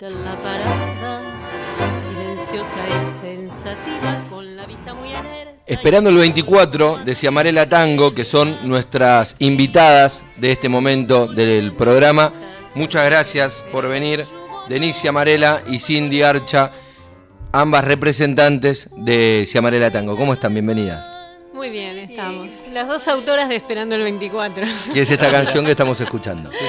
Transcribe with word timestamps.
la 0.00 0.36
parada, 0.42 1.22
silenciosa 2.06 2.76
y 2.86 3.26
pensativa, 3.26 4.24
con 4.28 4.54
la 4.54 4.66
vista 4.66 4.92
muy 4.92 5.14
alerta. 5.14 5.54
Esperando 5.64 6.10
el 6.10 6.16
24 6.16 6.98
de 6.98 7.14
Ciamarela 7.14 7.66
Tango, 7.66 8.14
que 8.14 8.26
son 8.26 8.58
nuestras 8.68 9.36
invitadas 9.38 10.22
de 10.36 10.52
este 10.52 10.68
momento 10.68 11.26
del 11.26 11.72
programa. 11.72 12.30
Muchas 12.74 13.06
gracias 13.06 13.64
por 13.72 13.88
venir, 13.88 14.26
Denise 14.68 15.00
Ciamarela 15.00 15.62
y 15.66 15.78
Cindy 15.78 16.22
Archa, 16.22 16.72
ambas 17.52 17.84
representantes 17.84 18.90
de 18.96 19.44
Ciamarela 19.46 19.90
Tango. 19.90 20.14
¿Cómo 20.16 20.34
están? 20.34 20.52
Bienvenidas. 20.52 21.15
Muy 21.56 21.70
bien, 21.70 21.96
estamos. 21.96 22.68
Las 22.70 22.86
dos 22.86 23.08
autoras 23.08 23.48
de 23.48 23.56
Esperando 23.56 23.94
el 23.94 24.02
24. 24.02 24.66
Que 24.92 25.00
es 25.00 25.10
esta 25.10 25.30
canción 25.30 25.64
que 25.64 25.70
estamos 25.70 25.98
escuchando. 26.00 26.50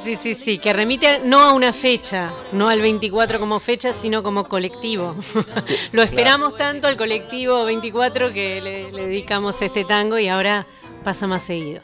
Sí, 0.00 0.14
sí, 0.14 0.36
sí, 0.36 0.58
que 0.58 0.72
remite 0.72 1.18
no 1.24 1.40
a 1.40 1.52
una 1.52 1.72
fecha, 1.72 2.32
no 2.52 2.68
al 2.68 2.80
24 2.80 3.40
como 3.40 3.58
fecha, 3.58 3.92
sino 3.92 4.22
como 4.22 4.44
colectivo. 4.44 5.16
Lo 5.92 6.04
esperamos 6.04 6.56
tanto 6.56 6.86
al 6.86 6.96
colectivo 6.96 7.64
24 7.64 8.32
que 8.32 8.62
le, 8.62 8.92
le 8.92 9.06
dedicamos 9.08 9.60
este 9.62 9.84
tango 9.84 10.16
y 10.20 10.28
ahora 10.28 10.64
pasa 11.02 11.26
más 11.26 11.42
seguido. 11.42 11.82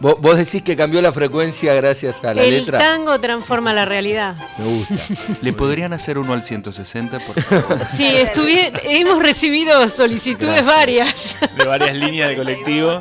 ¿Vos, 0.00 0.16
vos 0.20 0.36
decís 0.36 0.62
que 0.62 0.76
cambió 0.76 1.00
la 1.02 1.12
frecuencia 1.12 1.72
gracias 1.74 2.24
a 2.24 2.34
la 2.34 2.42
el 2.42 2.50
letra. 2.58 2.78
tango 2.78 3.18
transforma 3.20 3.72
la 3.72 3.84
realidad. 3.84 4.34
Me 4.58 4.64
gusta. 4.64 4.94
¿Le 5.40 5.52
podrían 5.52 5.92
hacer 5.92 6.18
uno 6.18 6.32
al 6.32 6.42
160, 6.42 7.18
por 7.20 7.40
favor? 7.42 7.78
Sí, 7.96 8.04
estuvi- 8.16 8.72
hemos 8.84 9.22
recibido 9.22 9.88
solicitudes 9.88 10.64
varias. 10.66 11.36
de 11.56 11.64
varias 11.64 11.94
líneas 11.96 12.28
de 12.30 12.36
colectivo. 12.36 13.00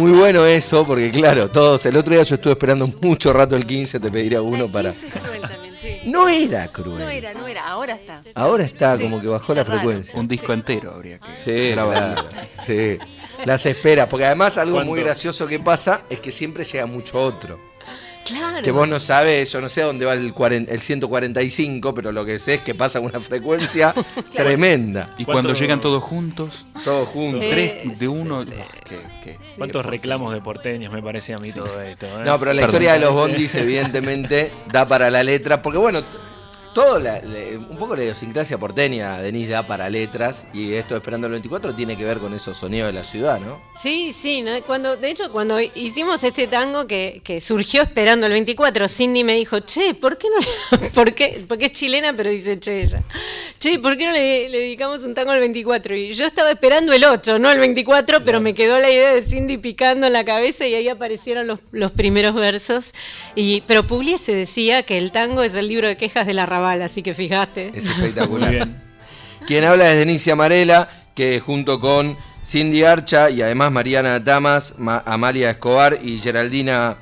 Muy 0.00 0.10
bueno 0.12 0.44
eso, 0.46 0.84
porque 0.86 1.10
claro, 1.12 1.48
todos. 1.50 1.84
El 1.86 1.96
otro 1.96 2.12
día 2.14 2.22
yo 2.24 2.34
estuve 2.34 2.52
esperando 2.54 2.88
mucho 3.00 3.32
rato 3.32 3.54
el 3.54 3.64
15, 3.64 4.00
te 4.00 4.10
pediría 4.10 4.42
uno 4.42 4.66
para. 4.68 4.92
No 6.04 6.28
era 6.28 6.66
cruel. 6.68 6.98
No 6.98 7.08
era, 7.08 7.34
no 7.34 7.46
era, 7.46 7.66
ahora 7.68 7.94
está. 7.94 8.22
Ahora 8.34 8.64
está 8.64 8.96
Sí, 8.96 9.02
como 9.04 9.20
que 9.20 9.28
bajó 9.28 9.54
la 9.54 9.64
frecuencia. 9.64 10.18
Un 10.18 10.26
disco 10.28 10.52
entero 10.52 10.92
habría 10.94 11.18
que 11.18 11.36
Sí, 11.36 11.70
grabar. 11.70 12.16
sí. 12.66 12.98
Las 13.44 13.66
espera, 13.66 14.08
porque 14.08 14.24
además 14.26 14.58
algo 14.58 14.82
muy 14.84 15.00
gracioso 15.00 15.46
que 15.46 15.58
pasa 15.60 16.02
es 16.10 16.20
que 16.20 16.32
siempre 16.32 16.64
llega 16.64 16.86
mucho 16.86 17.18
otro. 17.18 17.58
Claro. 18.24 18.62
Que 18.62 18.70
vos 18.70 18.88
no 18.88 18.98
sabés, 19.00 19.52
yo 19.52 19.60
no 19.60 19.68
sé 19.68 19.82
a 19.82 19.84
dónde 19.86 20.06
va 20.06 20.14
el, 20.14 20.32
40 20.32 20.72
el 20.72 20.80
145, 20.80 21.92
pero 21.94 22.10
lo 22.10 22.24
que 22.24 22.38
sé 22.38 22.54
es 22.54 22.60
que 22.62 22.74
pasa 22.74 22.98
una 23.00 23.20
frecuencia 23.20 23.94
tremenda. 24.34 25.14
Y 25.18 25.26
cuando 25.26 25.42
¿Cuántos- 25.48 25.58
llegan 25.60 25.80
todos 25.82 26.02
juntos, 26.02 26.64
Todos 26.84 27.06
juntos. 27.08 27.42
Eh, 27.44 27.80
tres 27.82 27.98
de 27.98 28.08
uno. 28.08 28.46
¿qué, 28.46 28.98
qué? 29.22 29.38
¿Cuántos 29.58 29.84
reclamos 29.84 30.32
de 30.32 30.40
porteños 30.40 30.90
me 30.90 31.02
parece 31.02 31.34
a 31.34 31.38
mí 31.38 31.52
todo 31.52 31.82
esto? 31.82 32.06
eh? 32.06 32.22
No, 32.24 32.38
pero 32.38 32.54
la 32.54 32.62
Perdón. 32.62 32.68
historia 32.70 32.92
de 32.94 33.00
los 33.00 33.12
bondis 33.12 33.54
evidentemente 33.56 34.50
da 34.72 34.88
para 34.88 35.10
la 35.10 35.22
letra, 35.22 35.60
porque 35.60 35.76
bueno, 35.78 36.02
todo 36.74 36.98
la- 36.98 37.20
le- 37.20 37.56
un 37.56 37.78
poco 37.78 37.96
la 37.96 38.02
idiosincrasia 38.02 38.58
porteña, 38.58 39.20
Denise, 39.22 39.50
da 39.50 39.66
para 39.66 39.88
letras, 39.88 40.44
y 40.52 40.74
esto 40.74 40.96
Esperando 40.96 41.26
el 41.26 41.32
24 41.32 41.74
tiene 41.74 41.96
que 41.96 42.04
ver 42.04 42.18
con 42.18 42.34
esos 42.34 42.56
sonidos 42.56 42.88
de 42.88 42.92
la 42.92 43.04
ciudad, 43.04 43.38
¿no? 43.40 43.60
Sí, 43.80 44.12
sí, 44.12 44.42
¿no? 44.42 44.50
cuando, 44.66 44.96
de 44.96 45.10
hecho 45.10 45.30
cuando 45.32 45.60
hicimos 45.60 46.22
este 46.24 46.46
tango 46.46 46.86
que, 46.86 47.20
que 47.24 47.40
surgió 47.40 47.82
esperando 47.82 48.26
el 48.26 48.32
24, 48.32 48.88
Cindy 48.88 49.22
me 49.24 49.34
dijo, 49.34 49.60
che, 49.60 49.94
¿por 49.94 50.18
qué 50.18 50.28
no? 50.28 50.78
¿Por 50.94 51.14
qué? 51.14 51.44
Porque 51.48 51.66
es 51.66 51.72
chilena, 51.72 52.12
pero 52.14 52.30
dice 52.30 52.58
che 52.58 52.82
ella. 52.82 53.02
Che, 53.58 53.78
¿por 53.78 53.96
qué 53.96 54.06
no 54.06 54.12
le, 54.12 54.48
le 54.48 54.58
dedicamos 54.58 55.04
un 55.04 55.14
tango 55.14 55.30
al 55.32 55.40
24? 55.40 55.94
Y 55.96 56.14
yo 56.14 56.26
estaba 56.26 56.50
esperando 56.50 56.92
el 56.92 57.04
8, 57.04 57.38
no 57.38 57.50
el 57.50 57.58
24, 57.58 58.24
pero 58.24 58.40
me 58.40 58.54
quedó 58.54 58.78
la 58.78 58.90
idea 58.90 59.12
de 59.14 59.22
Cindy 59.22 59.58
picando 59.58 60.06
en 60.06 60.12
la 60.12 60.24
cabeza 60.24 60.66
y 60.66 60.74
ahí 60.74 60.88
aparecieron 60.88 61.46
los, 61.46 61.58
los 61.72 61.90
primeros 61.92 62.34
versos. 62.34 62.94
Y, 63.34 63.62
pero 63.66 63.86
Pugliese 63.86 64.34
decía 64.34 64.82
que 64.82 64.98
el 64.98 65.12
tango 65.12 65.42
es 65.42 65.54
el 65.54 65.68
libro 65.68 65.86
de 65.88 65.96
quejas 65.96 66.26
de 66.26 66.34
la 66.34 66.46
Así 66.64 67.02
que 67.02 67.14
fijaste. 67.14 67.72
Es 67.74 67.86
espectacular. 67.86 68.48
Muy 68.48 68.56
bien. 68.56 68.76
Quien 69.46 69.64
habla 69.64 69.90
es 69.92 69.98
Denise 69.98 70.32
Amarela, 70.32 70.88
que 71.14 71.40
junto 71.40 71.78
con 71.78 72.16
Cindy 72.44 72.82
Archa 72.84 73.30
y 73.30 73.42
además 73.42 73.70
Mariana 73.72 74.18
Damas, 74.20 74.74
Ma- 74.78 75.02
Amalia 75.06 75.50
Escobar 75.50 75.98
y 76.02 76.18
Geraldina 76.18 76.96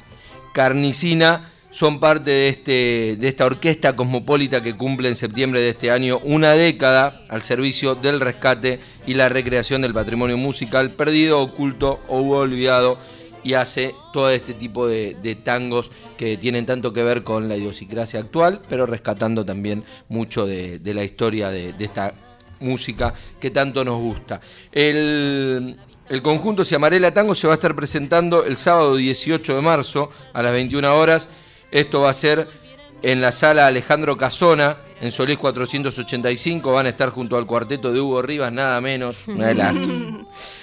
Carnicina 0.53 1.49
son 1.71 1.99
parte 2.01 2.31
de, 2.31 2.49
este, 2.51 3.17
de 3.19 3.29
esta 3.29 3.47
orquesta 3.47 3.97
cosmopolita 3.97 4.63
que 4.63 4.75
cumple 4.77 5.09
en 5.09 5.17
septiembre 5.17 5.61
de 5.61 5.71
este 5.71 5.91
año 5.91 6.21
una 6.23 6.53
década 6.53 7.23
al 7.31 7.41
servicio 7.43 7.95
del 7.95 8.21
rescate 8.21 8.79
y 9.07 9.15
la 9.15 9.31
recreación 9.31 9.81
del 9.81 9.95
patrimonio 9.95 10.37
musical 10.37 10.91
perdido, 10.91 11.41
oculto 11.41 12.01
o 12.09 12.21
olvidado 12.37 12.99
y 13.45 13.55
hace 13.55 13.95
todo 14.13 14.31
este 14.31 14.55
tipo 14.55 14.87
de, 14.87 15.39
tangos 15.43 15.91
que 16.17 16.37
tienen 16.37 16.67
tanto 16.67 16.93
que 16.93 17.03
ver 17.03 17.23
con 17.23 17.49
la 17.49 17.57
idiosincrasia 17.57 18.21
actual, 18.21 18.63
pero 18.69 18.87
rescatando 18.87 19.45
también 19.45 19.85
mucho 20.09 20.47
de, 20.47 20.81
la 20.85 21.05
historia 21.05 21.51
de, 21.51 21.73
de 21.73 21.85
esta 21.85 22.15
música 22.61 23.13
que 23.41 23.51
tanto 23.51 23.85
nos 23.85 24.01
gusta. 24.01 24.41
El, 24.71 25.77
el 26.09 26.23
conjunto 26.23 26.65
Ciamarela 26.65 27.15
Tango 27.15 27.35
se 27.35 27.47
va 27.47 27.55
a 27.55 27.57
estar 27.57 27.75
presentando 27.75 28.45
el 28.45 28.57
sábado 28.57 28.97
18 28.97 29.57
de 29.57 29.63
marzo 29.63 30.11
a 30.33 30.43
las 30.43 30.53
21 30.53 30.95
horas. 30.95 31.29
Esto 31.71 32.03
va 32.03 32.11
a 32.11 32.13
ser 32.13 32.49
en 33.03 33.21
la 33.21 33.33
sala 33.33 33.67
Alejandro 33.67 34.17
Casona, 34.17 34.79
en 35.01 35.11
Solís 35.11 35.39
485. 35.39 36.73
Van 36.73 36.87
a 36.87 36.91
estar 36.91 37.11
junto 37.11 37.37
al 37.37 37.47
cuarteto 37.47 37.93
de 37.93 38.01
Hugo 38.01 38.23
Rivas, 38.23 38.53
nada 38.53 38.81
menos. 38.81 39.27
Una 39.27 39.47
de 39.49 39.55
las 39.55 39.75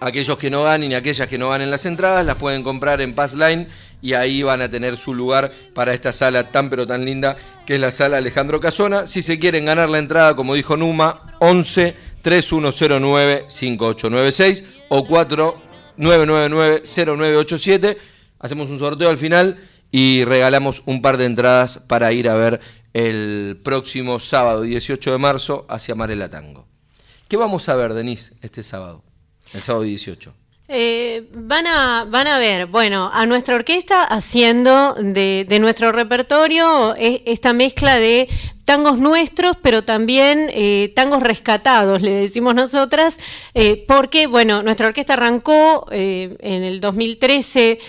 Aquellos 0.00 0.38
que 0.38 0.48
no 0.48 0.62
ganen 0.62 0.92
y 0.92 0.94
aquellas 0.94 1.26
que 1.28 1.36
no 1.36 1.50
ganen 1.50 1.70
las 1.70 1.84
entradas 1.84 2.24
las 2.24 2.36
pueden 2.36 2.62
comprar 2.62 3.02
en 3.02 3.14
Passline 3.14 3.68
y 4.02 4.14
ahí 4.14 4.42
van 4.42 4.62
a 4.62 4.70
tener 4.70 4.96
su 4.96 5.14
lugar 5.14 5.52
para 5.74 5.94
esta 5.94 6.12
sala 6.12 6.50
tan 6.50 6.70
pero 6.70 6.86
tan 6.86 7.04
linda 7.04 7.36
que 7.66 7.74
es 7.74 7.80
la 7.80 7.90
sala 7.90 8.16
Alejandro 8.18 8.60
Casona. 8.60 9.06
Si 9.06 9.22
se 9.22 9.38
quieren 9.38 9.66
ganar 9.66 9.88
la 9.88 9.98
entrada, 9.98 10.34
como 10.34 10.54
dijo 10.54 10.76
Numa, 10.76 11.36
11 11.40 11.96
3109 12.22 13.44
5896 13.48 14.64
o 14.88 15.06
4999 15.06 16.82
0987. 16.84 17.98
Hacemos 18.38 18.70
un 18.70 18.78
sorteo 18.78 19.10
al 19.10 19.18
final 19.18 19.58
y 19.90 20.24
regalamos 20.24 20.82
un 20.86 21.02
par 21.02 21.16
de 21.16 21.26
entradas 21.26 21.78
para 21.86 22.12
ir 22.12 22.28
a 22.28 22.34
ver 22.34 22.60
el 22.92 23.60
próximo 23.62 24.18
sábado 24.18 24.62
18 24.62 25.12
de 25.12 25.18
marzo 25.18 25.66
hacia 25.68 25.94
Marela 25.94 26.28
Tango. 26.28 26.66
¿Qué 27.28 27.36
vamos 27.36 27.68
a 27.68 27.76
ver, 27.76 27.94
Denise, 27.94 28.34
este 28.42 28.62
sábado? 28.62 29.04
El 29.52 29.62
sábado 29.62 29.84
18. 29.84 30.34
Eh, 30.72 31.26
van, 31.32 31.66
a, 31.66 32.04
van 32.08 32.28
a 32.28 32.38
ver, 32.38 32.66
bueno, 32.66 33.10
a 33.12 33.26
nuestra 33.26 33.56
orquesta 33.56 34.04
haciendo 34.04 34.94
de, 34.94 35.44
de 35.48 35.58
nuestro 35.58 35.90
repertorio 35.90 36.94
esta 36.96 37.52
mezcla 37.52 37.98
de 37.98 38.28
tangos 38.64 39.00
nuestros, 39.00 39.56
pero 39.60 39.82
también 39.82 40.48
eh, 40.54 40.92
tangos 40.94 41.24
rescatados, 41.24 42.02
le 42.02 42.12
decimos 42.12 42.54
nosotras, 42.54 43.18
eh, 43.52 43.84
porque, 43.88 44.28
bueno, 44.28 44.62
nuestra 44.62 44.86
orquesta 44.86 45.14
arrancó 45.14 45.86
en 45.90 46.62
el 46.62 46.80
2013. 46.80 47.80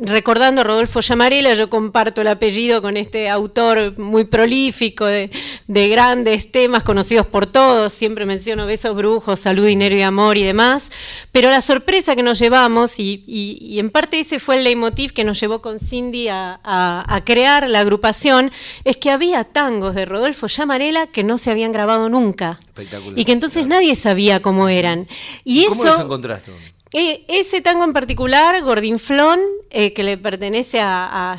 Recordando 0.00 0.62
a 0.62 0.64
Rodolfo 0.64 1.00
Llamarela, 1.00 1.52
yo 1.54 1.68
comparto 1.68 2.22
el 2.22 2.28
apellido 2.28 2.80
con 2.80 2.96
este 2.96 3.28
autor 3.28 3.98
muy 3.98 4.24
prolífico 4.24 5.04
de, 5.04 5.30
de 5.66 5.88
grandes 5.88 6.50
temas 6.50 6.82
conocidos 6.82 7.26
por 7.26 7.46
todos, 7.46 7.92
siempre 7.92 8.24
menciono 8.24 8.64
Besos 8.66 8.96
Brujos, 8.96 9.40
Salud, 9.40 9.66
Dinero 9.66 9.94
y 9.94 10.02
Amor 10.02 10.38
y 10.38 10.42
demás, 10.44 10.90
pero 11.30 11.50
la 11.50 11.60
sorpresa 11.60 12.16
que 12.16 12.22
nos 12.22 12.38
llevamos, 12.38 12.98
y, 12.98 13.22
y- 13.26 13.58
y 13.60 13.78
en 13.80 13.90
parte 13.90 14.18
ese 14.20 14.38
fue 14.38 14.56
el 14.56 14.64
leitmotiv 14.64 15.12
que 15.12 15.24
nos 15.24 15.38
llevó 15.38 15.60
con 15.60 15.78
Cindy 15.78 16.28
a, 16.28 16.58
a- 16.64 17.04
a 17.06 17.24
crear 17.24 17.68
la 17.68 17.80
agrupación, 17.80 18.50
es 18.84 18.96
que 18.96 19.10
había 19.10 19.44
tangos 19.44 19.94
de 19.94 20.06
Rodolfo 20.06 20.46
Llamarela 20.46 21.06
que 21.08 21.22
no 21.22 21.36
se 21.38 21.50
habían 21.50 21.72
grabado 21.72 22.08
nunca. 22.08 22.58
Espectacular. 22.62 23.18
Y 23.18 23.24
que 23.24 23.32
entonces 23.32 23.66
nadie 23.66 23.94
sabía 23.94 24.40
cómo 24.40 24.68
eran. 24.70 25.06
Y 25.44 25.66
¿Cómo 25.66 25.84
eso... 25.84 25.92
los 25.96 26.04
encontraste? 26.04 26.50
Eh, 26.94 27.24
ese 27.28 27.62
tango 27.62 27.84
en 27.84 27.92
particular, 27.94 28.62
Gordinflón, 28.62 29.40
eh, 29.70 29.94
que 29.94 30.02
le 30.02 30.18
pertenece 30.18 30.80
a, 30.80 31.32
a 31.32 31.38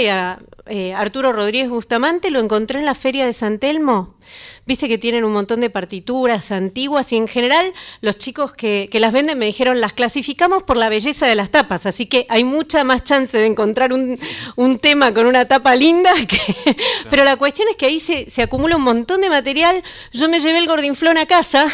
y 0.00 0.06
a 0.06 0.38
eh, 0.66 0.94
Arturo 0.94 1.32
Rodríguez 1.32 1.68
Bustamante, 1.68 2.30
lo 2.30 2.40
encontré 2.40 2.78
en 2.78 2.86
la 2.86 2.94
Feria 2.94 3.26
de 3.26 3.32
San 3.32 3.58
Telmo. 3.58 4.14
Viste 4.66 4.88
que 4.88 4.96
tienen 4.96 5.24
un 5.24 5.32
montón 5.32 5.60
de 5.60 5.68
partituras 5.68 6.50
antiguas 6.50 7.12
y 7.12 7.16
en 7.16 7.28
general 7.28 7.70
los 8.00 8.16
chicos 8.16 8.54
que, 8.54 8.88
que 8.90 8.98
las 8.98 9.12
venden 9.12 9.38
me 9.38 9.44
dijeron 9.44 9.82
las 9.82 9.92
clasificamos 9.92 10.62
por 10.62 10.78
la 10.78 10.88
belleza 10.88 11.26
de 11.26 11.34
las 11.34 11.50
tapas, 11.50 11.84
así 11.84 12.06
que 12.06 12.26
hay 12.30 12.44
mucha 12.44 12.82
más 12.82 13.04
chance 13.04 13.36
de 13.36 13.44
encontrar 13.44 13.92
un, 13.92 14.18
un 14.56 14.78
tema 14.78 15.12
con 15.12 15.26
una 15.26 15.46
tapa 15.46 15.74
linda. 15.74 16.10
Que... 16.26 16.76
Pero 17.10 17.24
la 17.24 17.36
cuestión 17.36 17.68
es 17.68 17.76
que 17.76 17.86
ahí 17.86 18.00
se, 18.00 18.30
se 18.30 18.42
acumula 18.42 18.76
un 18.76 18.82
montón 18.82 19.20
de 19.20 19.28
material. 19.28 19.82
Yo 20.12 20.28
me 20.30 20.40
llevé 20.40 20.58
el 20.58 20.66
gordinflón 20.66 21.18
a 21.18 21.26
casa 21.26 21.66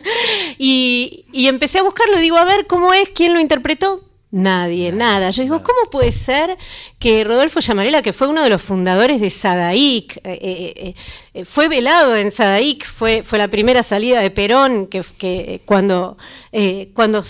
y, 0.58 1.24
y 1.32 1.48
empecé 1.48 1.80
a 1.80 1.82
buscarlo. 1.82 2.18
Digo, 2.18 2.36
a 2.36 2.44
ver 2.44 2.68
cómo 2.68 2.94
es, 2.94 3.08
quién 3.08 3.34
lo 3.34 3.40
interpretó. 3.40 4.08
Nadie, 4.30 4.92
nada. 4.92 5.30
Yo 5.30 5.42
digo, 5.42 5.62
¿cómo 5.62 5.90
puede 5.90 6.12
ser 6.12 6.58
que 6.98 7.22
Rodolfo 7.22 7.60
Llamarela, 7.60 8.02
que 8.02 8.12
fue 8.12 8.26
uno 8.26 8.42
de 8.42 8.50
los 8.50 8.60
fundadores 8.60 9.20
de 9.20 9.30
Sadaic, 9.30 10.16
eh, 10.16 10.38
eh, 10.42 10.94
eh, 11.38 11.44
fue 11.44 11.68
velado 11.68 12.16
en 12.16 12.32
Sadaic, 12.32 12.84
fue, 12.84 13.22
fue 13.22 13.38
la 13.38 13.46
primera 13.46 13.84
salida 13.84 14.20
de 14.20 14.30
Perón, 14.30 14.88
que, 14.88 15.04
que 15.16 15.60
cuando, 15.64 16.18
eh, 16.50 16.90
cuando 16.94 17.22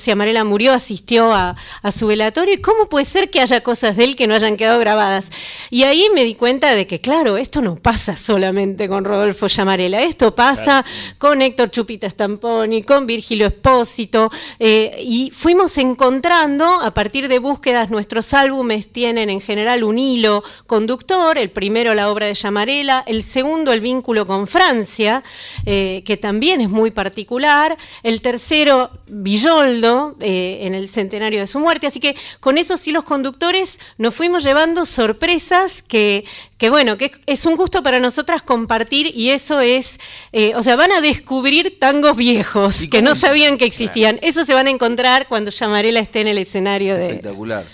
murió 0.47 0.73
asistió 0.73 1.35
a, 1.35 1.55
a, 1.83 1.93
su 1.93 2.07
velatorio, 2.07 2.55
y 2.55 2.59
cómo 2.59 2.89
puede 2.89 3.05
ser 3.05 3.29
que 3.29 3.43
haya 3.43 3.61
cosas 3.61 3.99
de 3.99 4.05
él 4.05 4.17
que 4.17 4.27
no 4.27 4.35
hayan 4.35 4.57
quedado 4.57 4.81
grabadas? 4.81 5.31
Y 5.69 5.83
ahí 5.83 6.07
me 6.15 6.25
di 6.25 6.35
cuenta 6.35 6.75
de 6.75 6.87
que, 6.87 7.01
claro, 7.01 7.37
esto 7.37 7.61
no 7.61 7.77
pasa 7.77 8.17
solamente 8.17 8.89
con 8.89 9.05
Rodolfo 9.05 9.49
Llamarela, 9.49 10.03
esto 10.03 10.35
pasa 10.35 10.83
claro. 10.83 11.17
con 11.19 11.43
Héctor 11.43 11.71
Chupita 11.71 12.09
Stamponi, 12.09 12.83
con 12.83 13.07
Virgilio 13.07 13.49
Espósito, 13.49 14.31
y 14.59 15.31
fuimos 15.35 15.77
encontrando 15.77 16.81
a 16.81 16.95
partir 16.95 17.29
de 17.29 17.39
búsquedas, 17.39 17.91
nuestros 17.91 18.33
álbumes 18.33 18.91
tienen 18.91 19.29
en 19.29 19.41
general 19.59 19.83
un 19.83 19.99
hilo 19.99 20.45
conductor, 20.67 21.37
el 21.37 21.51
primero 21.51 21.93
la 21.93 22.11
obra 22.13 22.27
de 22.27 22.35
Llamarela, 22.35 23.03
el 23.09 23.25
segundo 23.25 23.73
el 23.73 23.81
vínculo 23.81 24.25
con 24.25 24.47
Francia, 24.47 25.25
eh, 25.67 26.03
que 26.05 26.17
también 26.17 26.61
es 26.61 26.71
muy 26.71 26.93
particular, 26.93 27.77
el 28.05 28.21
tercero 28.21 28.89
Villoldo, 29.09 30.17
eh, 30.21 30.61
en 30.63 30.77
el 30.77 30.89
centenario 30.89 31.41
de 31.41 31.49
su 31.49 31.59
muerte, 31.59 31.89
así 31.89 31.99
que 31.99 32.15
con 32.39 32.57
esos 32.57 32.87
hilos 32.87 33.03
conductores 33.05 33.81
nos 33.97 34.15
fuimos 34.15 34.45
llevando 34.45 34.87
sorpresas 34.87 35.83
que, 35.83 36.25
que 36.57 36.71
bueno, 36.71 36.97
que 36.97 37.11
es 37.27 37.45
un 37.45 37.57
gusto 37.57 37.83
para 37.83 37.99
nosotras 37.99 38.43
compartir 38.43 39.11
y 39.13 39.31
eso 39.31 39.59
es, 39.59 39.99
eh, 40.33 40.55
o 40.55 40.63
sea, 40.63 40.77
van 40.77 40.93
a 40.93 41.01
descubrir 41.01 41.81
tangos 41.81 42.17
viejos 42.17 42.87
que 42.89 43.03
no 43.03 43.17
sabían 43.17 43.59
que 43.59 43.65
existían, 43.65 44.21
eso 44.23 44.45
se 44.45 44.55
van 44.55 44.69
a 44.69 44.71
encontrar 44.71 45.27
cuando 45.27 45.51
Llamarela 45.51 45.99
esté 45.99 46.21
en 46.21 46.29
el 46.29 46.39
escenario 46.39 46.95
de... 46.95 47.09
Espectacular. 47.09 47.65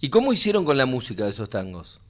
¿Y 0.00 0.10
cómo 0.10 0.32
hicieron 0.32 0.64
con 0.64 0.76
la 0.76 0.86
música 0.86 1.24
de 1.24 1.30
esos 1.30 1.48
tangos? 1.50 2.00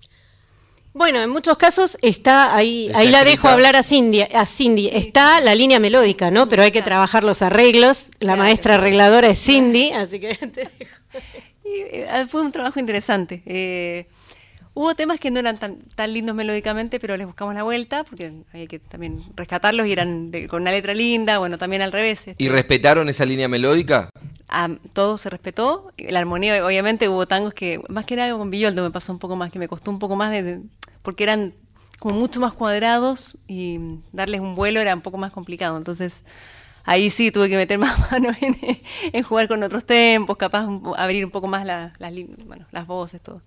Bueno, 0.92 1.20
en 1.22 1.30
muchos 1.30 1.56
casos 1.58 1.96
está 2.02 2.54
ahí, 2.56 2.86
está 2.86 2.98
ahí 2.98 3.10
la 3.10 3.22
dejo 3.22 3.48
hablar 3.48 3.76
a 3.76 3.82
Cindy, 3.82 4.22
a 4.22 4.46
Cindy. 4.46 4.88
Está 4.88 5.40
la 5.40 5.54
línea 5.54 5.78
melódica, 5.78 6.30
¿no? 6.30 6.48
Pero 6.48 6.62
hay 6.62 6.72
que 6.72 6.82
trabajar 6.82 7.24
los 7.24 7.42
arreglos. 7.42 8.10
La 8.18 8.36
maestra 8.36 8.74
arregladora 8.74 9.28
es 9.28 9.40
Cindy, 9.40 9.92
así 9.92 10.18
que 10.18 10.34
te 10.34 10.46
dejo. 10.78 10.96
Y, 11.64 11.80
eh, 11.80 12.26
fue 12.28 12.40
un 12.40 12.50
trabajo 12.50 12.80
interesante. 12.80 13.42
Eh, 13.46 14.06
hubo 14.78 14.94
temas 14.94 15.18
que 15.18 15.32
no 15.32 15.40
eran 15.40 15.58
tan, 15.58 15.78
tan, 15.96 16.12
lindos 16.12 16.36
melódicamente, 16.36 17.00
pero 17.00 17.16
les 17.16 17.26
buscamos 17.26 17.52
la 17.52 17.64
vuelta, 17.64 18.04
porque 18.04 18.32
hay 18.52 18.68
que 18.68 18.78
también 18.78 19.24
rescatarlos 19.34 19.88
y 19.88 19.92
eran 19.92 20.30
de, 20.30 20.46
con 20.46 20.62
una 20.62 20.70
letra 20.70 20.94
linda, 20.94 21.38
bueno, 21.38 21.58
también 21.58 21.82
al 21.82 21.90
revés. 21.90 22.28
Este. 22.28 22.44
¿Y 22.44 22.48
respetaron 22.48 23.08
esa 23.08 23.24
línea 23.24 23.48
melódica? 23.48 24.08
a 24.48 24.70
todo 24.92 25.18
se 25.18 25.30
respetó. 25.30 25.92
La 25.98 26.20
armonía, 26.20 26.64
obviamente, 26.64 27.08
hubo 27.08 27.26
tangos 27.26 27.54
que, 27.54 27.82
más 27.88 28.04
que 28.06 28.14
nada 28.14 28.32
con 28.32 28.50
Villoldo 28.50 28.84
me 28.84 28.92
pasó 28.92 29.12
un 29.12 29.18
poco 29.18 29.34
más, 29.34 29.50
que 29.50 29.58
me 29.58 29.66
costó 29.66 29.90
un 29.90 29.98
poco 29.98 30.14
más, 30.14 30.30
de, 30.30 30.42
de, 30.44 30.60
porque 31.02 31.24
eran 31.24 31.52
como 31.98 32.14
mucho 32.14 32.38
más 32.38 32.52
cuadrados 32.52 33.36
y 33.48 33.80
darles 34.12 34.40
un 34.40 34.54
vuelo 34.54 34.80
era 34.80 34.94
un 34.94 35.00
poco 35.00 35.18
más 35.18 35.32
complicado. 35.32 35.76
Entonces, 35.76 36.22
ahí 36.84 37.10
sí 37.10 37.32
tuve 37.32 37.48
que 37.48 37.56
meter 37.56 37.78
más 37.80 38.12
mano 38.12 38.30
en, 38.40 38.56
en 39.12 39.22
jugar 39.24 39.48
con 39.48 39.60
otros 39.62 39.84
tempos, 39.84 40.36
capaz 40.36 40.68
abrir 40.96 41.24
un 41.24 41.32
poco 41.32 41.48
más 41.48 41.66
la, 41.66 41.92
las, 41.98 42.14
bueno, 42.46 42.66
las 42.70 42.86
voces, 42.86 43.20
todo. 43.20 43.42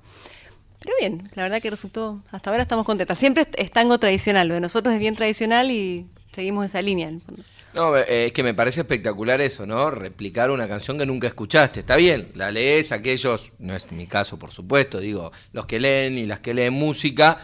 Pero 0.82 0.96
bien, 1.00 1.30
la 1.36 1.44
verdad 1.44 1.62
que 1.62 1.70
resultó, 1.70 2.24
hasta 2.32 2.50
ahora 2.50 2.64
estamos 2.64 2.86
contentas. 2.86 3.18
Siempre 3.18 3.48
es 3.56 3.72
tango 3.72 4.00
tradicional, 4.00 4.48
lo 4.48 4.56
de 4.56 4.62
nosotros 4.62 4.94
es 4.94 5.00
bien 5.00 5.16
tradicional 5.16 5.70
y 5.70 6.08
seguimos 6.32 6.66
esa 6.66 6.82
línea. 6.82 7.08
En 7.08 7.16
el 7.16 7.22
fondo. 7.22 7.44
No, 7.74 7.96
eh, 7.96 8.26
es 8.26 8.32
que 8.34 8.44
me 8.44 8.54
parece 8.54 8.82
espectacular 8.82 9.40
eso, 9.42 9.66
¿no? 9.66 9.92
Replicar 9.92 10.52
una 10.52 10.68
canción 10.68 10.98
que 10.98 11.06
nunca 11.06 11.28
escuchaste. 11.28 11.80
Está 11.80 11.96
bien, 11.96 12.30
la 12.34 12.52
lees, 12.52 12.92
aquellos, 12.92 13.52
no 13.60 13.76
es 13.76 13.92
mi 13.92 14.08
caso, 14.08 14.38
por 14.40 14.52
supuesto, 14.52 15.00
digo, 15.00 15.32
los 15.54 15.68
que 15.68 15.80
leen 15.80 16.18
y 16.18 16.26
las 16.26 16.40
que 16.40 16.54
leen 16.54 16.74
música, 16.74 17.38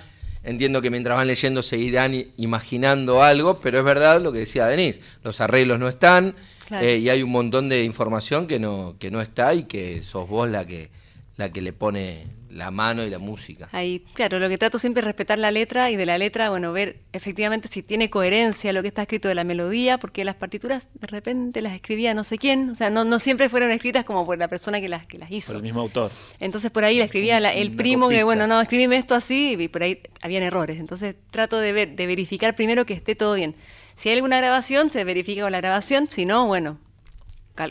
entiendo 0.44 0.82
que 0.82 0.90
mientras 0.90 1.16
van 1.16 1.28
leyendo 1.28 1.62
seguirán 1.62 2.14
imaginando 2.38 3.24
algo, 3.24 3.58
pero 3.60 3.78
es 3.78 3.86
verdad 3.86 4.20
lo 4.20 4.34
que 4.34 4.40
decía 4.40 4.66
Denise, 4.66 5.00
los 5.24 5.40
arreglos 5.40 5.80
no 5.80 5.88
están 5.88 6.36
claro. 6.68 6.86
eh, 6.86 6.98
y 6.98 7.10
hay 7.10 7.24
un 7.24 7.32
montón 7.32 7.70
de 7.70 7.84
información 7.84 8.48
que 8.48 8.60
no, 8.60 8.96
que 9.00 9.12
no 9.12 9.22
está 9.22 9.54
y 9.54 9.64
que 9.64 10.02
sos 10.02 10.28
vos 10.28 10.50
la 10.50 10.66
que, 10.66 10.90
la 11.38 11.52
que 11.52 11.62
le 11.62 11.72
pone 11.72 12.37
la 12.50 12.72
mano 12.72 13.04
y 13.04 13.10
la 13.10 13.20
música. 13.20 13.70
Ahí, 13.72 14.04
claro, 14.14 14.40
lo 14.40 14.50
que 14.50 14.58
trato 14.58 14.80
siempre 14.80 15.02
es 15.02 15.06
respetar 15.06 15.40
la 15.40 15.52
letra 15.52 15.92
y 15.92 15.96
de 15.96 16.06
la 16.06 16.18
letra, 16.18 16.50
bueno, 16.50 16.72
ver 16.74 16.98
efectivamente 17.14 17.68
si 17.68 17.84
tiene 17.84 18.10
coherencia 18.10 18.74
lo 18.74 18.82
que 18.82 18.88
está 18.88 19.04
escrito 19.04 19.28
de 19.28 19.36
la 19.36 19.44
melodía, 19.44 19.98
porque 19.98 20.24
las 20.26 20.36
partituras 20.36 20.90
de 20.94 21.08
repente 21.08 21.62
las 21.62 21.74
escribía 21.74 22.14
no 22.14 22.24
sé 22.24 22.38
quién, 22.38 22.70
o 22.72 22.76
sea, 22.76 22.90
no, 22.90 23.06
no 23.06 23.20
siempre 23.20 23.50
fueron 23.50 23.72
escritas 23.72 24.06
como 24.06 24.26
por 24.26 24.38
la 24.38 24.48
persona 24.48 24.80
que 24.82 24.90
las, 24.90 25.06
que 25.06 25.18
las 25.18 25.32
hizo. 25.32 25.48
Por 25.48 25.58
el 25.58 25.64
mismo 25.64 25.82
autor. 25.82 26.12
Entonces 26.40 26.72
por 26.72 26.84
ahí 26.84 26.98
la 26.98 27.06
escribía 27.06 27.40
la, 27.40 27.52
el 27.54 27.72
primo 27.72 28.06
copista. 28.06 28.20
que, 28.20 28.24
bueno, 28.24 28.48
no, 28.48 28.62
escribime 28.62 28.98
esto 28.98 29.16
así, 29.16 29.56
y 29.60 29.68
por 29.68 29.84
ahí 29.84 30.02
habían 30.22 30.44
errores. 30.44 30.80
Entonces 30.80 31.16
trato 31.32 31.60
de 31.60 31.72
ver, 31.74 31.96
de 31.96 32.08
verificar 32.08 32.56
primero 32.56 32.86
que 32.86 32.94
esté 32.94 33.16
todo 33.16 33.36
bien. 33.36 33.56
Si 33.96 34.10
hay 34.10 34.16
alguna 34.16 34.38
grabación, 34.38 34.92
se 34.92 35.04
verifica 35.04 35.42
con 35.42 35.52
la 35.52 35.60
grabación, 35.60 36.08
si 36.08 36.26
no, 36.26 36.46
bueno, 36.46 36.78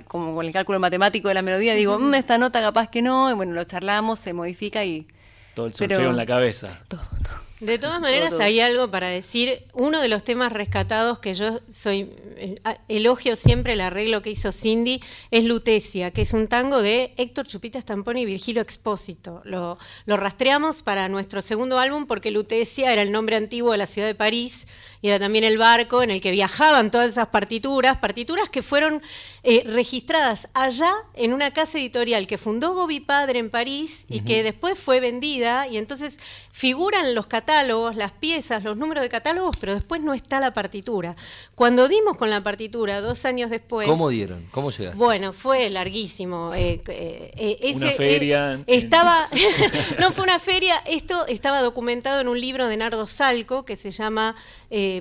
como 0.07 0.35
con 0.35 0.47
el 0.47 0.53
cálculo 0.53 0.79
matemático 0.81 1.29
de 1.29 1.35
la 1.35 1.43
melodía, 1.43 1.75
digo, 1.75 1.99
mmm, 1.99 2.15
esta 2.15 2.39
nota 2.39 2.61
capaz 2.61 2.89
que 2.89 3.03
no, 3.03 3.31
y 3.31 3.35
bueno, 3.35 3.55
lo 3.55 3.65
charlamos, 3.65 4.19
se 4.19 4.33
modifica 4.33 4.85
y... 4.85 5.07
Todo 5.55 5.67
el 5.67 5.75
surfeo 5.75 5.99
Pero, 5.99 6.11
en 6.11 6.17
la 6.17 6.27
cabeza. 6.27 6.81
Todo, 6.89 7.01
todo. 7.23 7.46
De 7.61 7.79
todas 7.79 8.01
maneras, 8.03 8.31
todo, 8.31 8.43
hay 8.43 8.61
algo 8.61 8.91
para 8.91 9.09
decir. 9.09 9.65
Uno 9.73 10.01
de 10.03 10.09
los 10.09 10.23
temas 10.25 10.53
rescatados 10.53 11.21
que 11.21 11.33
yo 11.33 11.61
soy 11.73 12.11
eh, 12.37 12.61
elogio 12.89 13.35
siempre 13.35 13.73
el 13.73 13.81
arreglo 13.81 14.21
que 14.21 14.31
hizo 14.31 14.53
Cindy 14.53 15.01
es 15.31 15.45
Lutecia, 15.45 16.11
que 16.11 16.23
es 16.23 16.35
un 16.35 16.49
tango 16.49 16.83
de 16.83 17.15
Héctor 17.17 17.47
Chupita 17.47 17.81
Stamponi 17.81 18.23
y 18.23 18.25
Virgilio 18.27 18.61
Expósito. 18.61 19.41
Lo, 19.45 19.79
lo, 20.05 20.17
rastreamos 20.19 20.83
para 20.83 21.09
nuestro 21.09 21.41
segundo 21.41 21.79
álbum 21.79 22.07
porque 22.07 22.31
Lutecia 22.31 22.93
era 22.93 23.01
el 23.01 23.11
nombre 23.11 23.37
antiguo 23.37 23.73
de 23.73 23.79
la 23.79 23.87
ciudad 23.87 24.07
de 24.07 24.15
París 24.15 24.69
y 25.01 25.09
era 25.09 25.19
también 25.19 25.45
el 25.45 25.57
barco 25.57 26.03
en 26.03 26.11
el 26.11 26.21
que 26.21 26.33
viajaban 26.33 26.91
todas 26.91 27.09
esas 27.09 27.29
partituras, 27.29 27.99
partituras 27.99 28.51
que 28.51 28.61
fueron 28.61 29.03
eh, 29.43 29.63
registradas 29.65 30.49
allá 30.53 30.93
en 31.15 31.33
una 31.33 31.53
casa 31.53 31.79
editorial 31.79 32.27
que 32.27 32.37
fundó 32.37 32.75
Gobi 32.75 33.01
Padre 33.01 33.39
en 33.39 33.49
París 33.49 34.07
y 34.11 34.19
uh 34.19 34.21
-huh. 34.21 34.27
que 34.27 34.43
después 34.43 34.79
fue 34.79 35.01
vendida 35.01 35.69
y 35.69 35.79
entonces 35.79 36.19
figuran 36.51 37.15
los 37.15 37.27
catálogos, 37.27 37.46
las 37.95 38.13
piezas, 38.13 38.65
los 38.65 38.77
números 38.77 39.03
de 39.03 39.09
catálogos, 39.09 39.57
pero 39.59 39.75
después 39.75 40.01
no 40.03 40.15
está 40.15 40.41
la 40.41 40.53
partitura. 40.53 41.17
Cuando 41.55 41.89
dimos 41.89 42.17
con 42.17 42.31
la 42.31 42.43
partitura, 42.43 43.01
dos 43.01 43.25
años 43.25 43.51
después... 43.51 43.89
¿Cómo 43.89 44.09
dieron? 44.09 44.47
¿Cómo 44.51 44.71
llegaste? 44.71 44.99
Bueno, 44.99 45.33
fue 45.33 45.69
larguísimo. 45.71 46.53
Eh, 46.55 46.83
eh, 46.89 47.59
ese, 47.61 47.77
una 47.77 47.93
feria. 47.93 48.65
estaba, 48.67 49.29
no 50.01 50.13
fue 50.13 50.25
una 50.25 50.39
feria, 50.39 50.77
esto 50.87 51.27
estaba 51.27 51.63
documentado 51.63 52.21
en 52.21 52.29
un 52.29 52.41
libro 52.41 52.67
de 52.67 52.77
Nardo 52.77 53.07
Salco 53.07 53.65
que 53.65 53.77
se 53.77 53.91
llama 53.91 54.35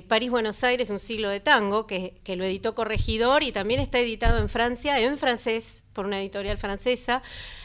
París-Buenos 0.08 0.62
Aires, 0.64 0.90
un 0.90 0.98
siglo 0.98 1.30
de 1.30 1.40
tango, 1.40 1.86
que, 1.86 2.20
que 2.22 2.36
lo 2.36 2.44
editó 2.44 2.74
Corregidor 2.74 3.42
y 3.42 3.52
también 3.52 3.80
está 3.80 3.98
editado 3.98 4.38
en 4.38 4.48
Francia, 4.48 4.98
en 5.00 5.16
francés, 5.16 5.84
por 5.96 6.06
una 6.06 6.20
editorial 6.20 6.58
francesa. 6.58 7.22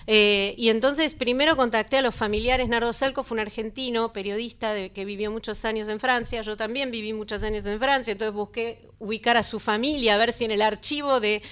Eh, 0.07 0.55
y 0.57 0.69
entonces 0.69 1.13
primero 1.13 1.57
contacté 1.57 1.97
a 1.97 2.01
los 2.01 2.15
familiares. 2.15 2.69
Nardo 2.69 2.93
Salco 2.93 3.23
fue 3.23 3.35
un 3.35 3.41
argentino, 3.41 4.13
periodista 4.13 4.89
que 4.89 5.05
vivió 5.05 5.29
muchos 5.29 5.65
años 5.65 5.89
en 5.89 5.99
Francia. 5.99 6.41
Yo 6.41 6.55
también 6.55 6.89
viví 6.89 7.11
muchos 7.11 7.43
años 7.43 7.65
en 7.65 7.77
Francia, 7.77 8.13
entonces 8.13 8.33
busqué 8.33 8.79
ubicar 8.99 9.35
a 9.35 9.43
su 9.43 9.59
familia, 9.59 10.15
a 10.15 10.17
ver 10.17 10.31
si 10.31 10.45
en 10.45 10.51
el 10.51 10.61
archivo 10.61 11.19
de... 11.19 11.43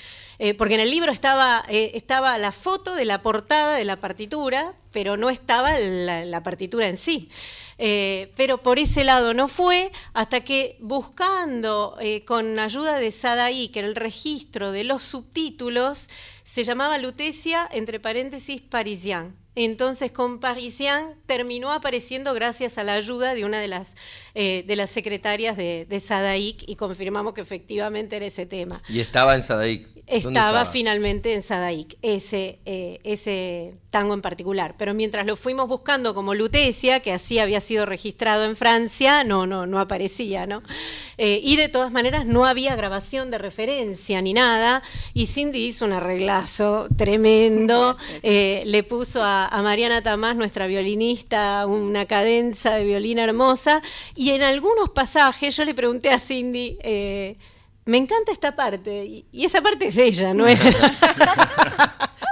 Eh, 0.42 0.54
porque 0.54 0.76
en 0.76 0.80
el 0.80 0.90
libro 0.90 1.12
estaba, 1.12 1.66
eh, 1.68 1.92
estaba 1.96 2.38
la 2.38 2.54
foto 2.54 2.96
de 2.96 3.04
la 3.04 3.22
portada 3.22 3.76
de 3.76 3.84
la 3.84 3.98
partitura, 3.98 4.74
pero 4.94 5.18
no 5.18 5.30
estaba 5.30 5.78
la, 5.78 6.44
partitura 6.44 6.88
en 6.88 6.96
sí. 6.96 7.30
Eh, 7.78 8.32
pero 8.38 8.62
por 8.62 8.80
ese 8.80 9.04
lado 9.04 9.34
no 9.34 9.50
fue, 9.50 9.92
hasta 10.14 10.42
que 10.42 10.78
buscando 10.80 11.98
con 12.26 12.58
ayuda 12.58 12.98
de 13.00 13.12
Sadaí, 13.12 13.68
que 13.68 13.82
el 13.82 13.96
registro 13.96 14.72
de 14.72 14.86
los 14.86 15.04
subtítulos, 15.04 16.10
se 16.44 16.64
llamaba 16.64 16.98
Lutecia, 16.98 17.70
entre 17.72 18.00
paréntesis, 18.00 18.62
Parisien. 18.62 19.36
Entonces 19.56 20.12
con 20.12 20.40
Parisien 20.40 21.16
terminó 21.26 21.74
apareciendo 21.74 22.34
gracias 22.34 22.78
a 22.78 22.84
la 22.84 22.94
ayuda 22.94 23.34
de 23.34 23.44
una 23.44 23.60
de 23.60 23.68
las, 23.68 23.96
de 24.34 24.76
las 24.76 24.90
secretarias 24.90 25.58
de, 25.58 25.86
de 25.86 26.40
y 26.40 26.76
confirmamos 26.76 27.34
que 27.34 27.42
efectivamente 27.42 28.16
era 28.16 28.26
ese 28.26 28.46
tema. 28.46 28.82
Y 28.88 29.02
estaba 29.02 29.36
en 29.36 29.44
Sadaik. 29.44 29.99
Estaba, 30.10 30.66
finalmente 30.66 31.34
en 31.34 31.42
Sadaik, 31.44 31.98
ese, 32.02 32.60
eh, 32.66 33.00
ese 33.04 33.74
tango 33.92 34.14
en 34.14 34.22
particular. 34.22 34.76
Pero 34.78 34.94
mientras 34.94 35.26
lo 35.26 35.36
fuimos 35.36 35.68
buscando 35.68 36.14
como 36.14 36.34
Lutecia, 36.34 37.00
que 37.00 37.12
así 37.14 37.40
había 37.40 37.62
sido 37.62 37.86
registrado 37.86 38.46
en 38.46 38.56
Francia, 38.56 39.24
no, 39.24 39.46
no, 39.46 39.66
no 39.66 39.80
aparecía, 39.80 40.48
¿no? 40.48 40.64
Eh, 41.18 41.40
y 41.44 41.56
de 41.56 41.70
todas 41.70 41.92
maneras 41.92 42.26
no 42.26 42.46
había 42.46 42.76
grabación 42.76 43.32
de 43.32 43.38
referencia 43.38 44.22
ni 44.22 44.34
nada. 44.34 44.82
Y 45.14 45.28
Cindy 45.28 45.68
hizo 45.68 45.86
un 45.86 45.94
arreglazo 45.94 46.88
tremendo. 46.98 47.98
Eh, 48.24 48.64
le 48.66 48.84
puso 48.84 49.24
a, 49.24 49.48
a, 49.48 49.62
Mariana 49.62 50.02
Tamás, 50.02 50.36
nuestra 50.36 50.68
violinista, 50.68 51.66
una 51.68 52.06
cadenza 52.06 52.76
de 52.76 52.84
violín 52.84 53.20
hermosa. 53.20 53.82
Y 54.16 54.32
en 54.32 54.44
algunos 54.44 54.90
pasajes 54.90 55.56
yo 55.56 55.66
le 55.66 55.74
pregunté 55.74 56.10
a 56.10 56.20
Cindy 56.20 56.78
me 57.90 57.98
encanta 57.98 58.32
esta 58.32 58.56
parte, 58.56 59.26
y, 59.32 59.46
esa 59.46 59.62
parte 59.62 59.88
es 59.88 59.98
ella, 59.98 60.34
¿no 60.34 60.48
es? 60.48 60.60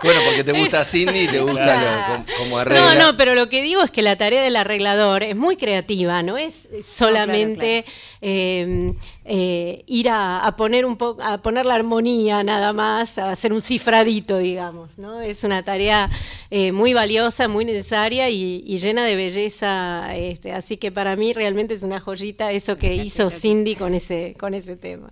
Bueno, 0.04 0.22
porque 0.26 0.44
te 0.44 0.52
gusta 0.52 0.86
Cindy 0.86 1.22
y 1.22 1.28
te 1.28 1.40
gusta 1.40 2.24
como, 2.38 2.60
arregla. 2.60 2.94
No, 2.94 3.06
no, 3.12 3.18
pero 3.18 3.34
lo 3.34 3.50
que 3.50 3.64
digo 3.64 3.82
es 3.82 3.90
que 3.90 4.02
la 4.02 4.16
tarea 4.16 4.44
del 4.44 4.56
arreglador 4.56 5.24
es 5.24 5.36
muy 5.36 5.58
creativa, 5.58 6.22
no 6.22 6.38
es 6.38 6.68
solamente 6.84 7.84
em, 8.22 8.96
eh, 9.26 9.84
ir 9.88 10.10
a, 10.10 10.54
poner 10.56 10.86
un 10.86 10.98
poco, 10.98 11.22
a 11.24 11.42
poner 11.42 11.66
la 11.66 11.76
armonía 11.76 12.44
nada 12.44 12.74
más, 12.74 13.18
a 13.18 13.32
hacer 13.32 13.52
un 13.52 13.62
cifradito, 13.62 14.38
digamos, 14.38 15.00
¿no? 15.00 15.20
Es 15.20 15.44
una 15.44 15.64
tarea 15.64 16.10
eh, 16.52 16.72
muy 16.72 16.94
valiosa, 16.94 17.48
muy 17.48 17.66
necesaria 17.66 18.30
y, 18.30 18.78
llena 18.78 19.04
de 19.04 19.16
belleza. 19.16 20.16
Este, 20.16 20.54
así 20.54 20.78
que 20.78 20.92
para 20.92 21.16
mí 21.16 21.34
realmente 21.34 21.74
es 21.74 21.82
una 21.82 22.00
joyita 22.00 22.52
eso 22.52 22.78
que 22.78 22.94
hizo 22.94 23.32
Cindy 23.32 23.76
con 23.76 23.96
ese, 23.96 24.36
con 24.38 24.54
ese 24.54 24.76
tema. 24.76 25.10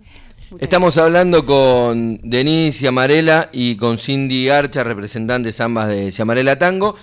Estamos 0.60 0.96
hablando 0.96 1.44
con 1.44 2.20
Denise 2.22 2.84
Yamarela 2.84 3.50
y 3.52 3.76
con 3.76 3.98
Cindy 3.98 4.48
Archa, 4.48 4.84
representantes 4.84 5.60
ambas 5.60 5.88
de 5.88 6.08
Yamarela 6.12 6.56
Tango. 6.56 6.96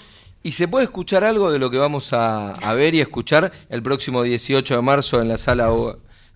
¿Y 0.44 0.54
se 0.54 0.70
puede 0.70 0.86
escuchar 0.86 1.26
algo 1.26 1.52
de 1.52 1.60
lo 1.60 1.70
que 1.70 1.78
vamos 1.78 2.14
a, 2.14 2.54
ver 2.74 2.96
y 2.96 3.02
escuchar 3.02 3.52
el 3.70 3.84
próximo 3.84 4.24
18 4.24 4.76
de 4.76 4.82
marzo 4.82 5.22
en 5.22 5.28
la 5.28 5.38
sala 5.38 5.70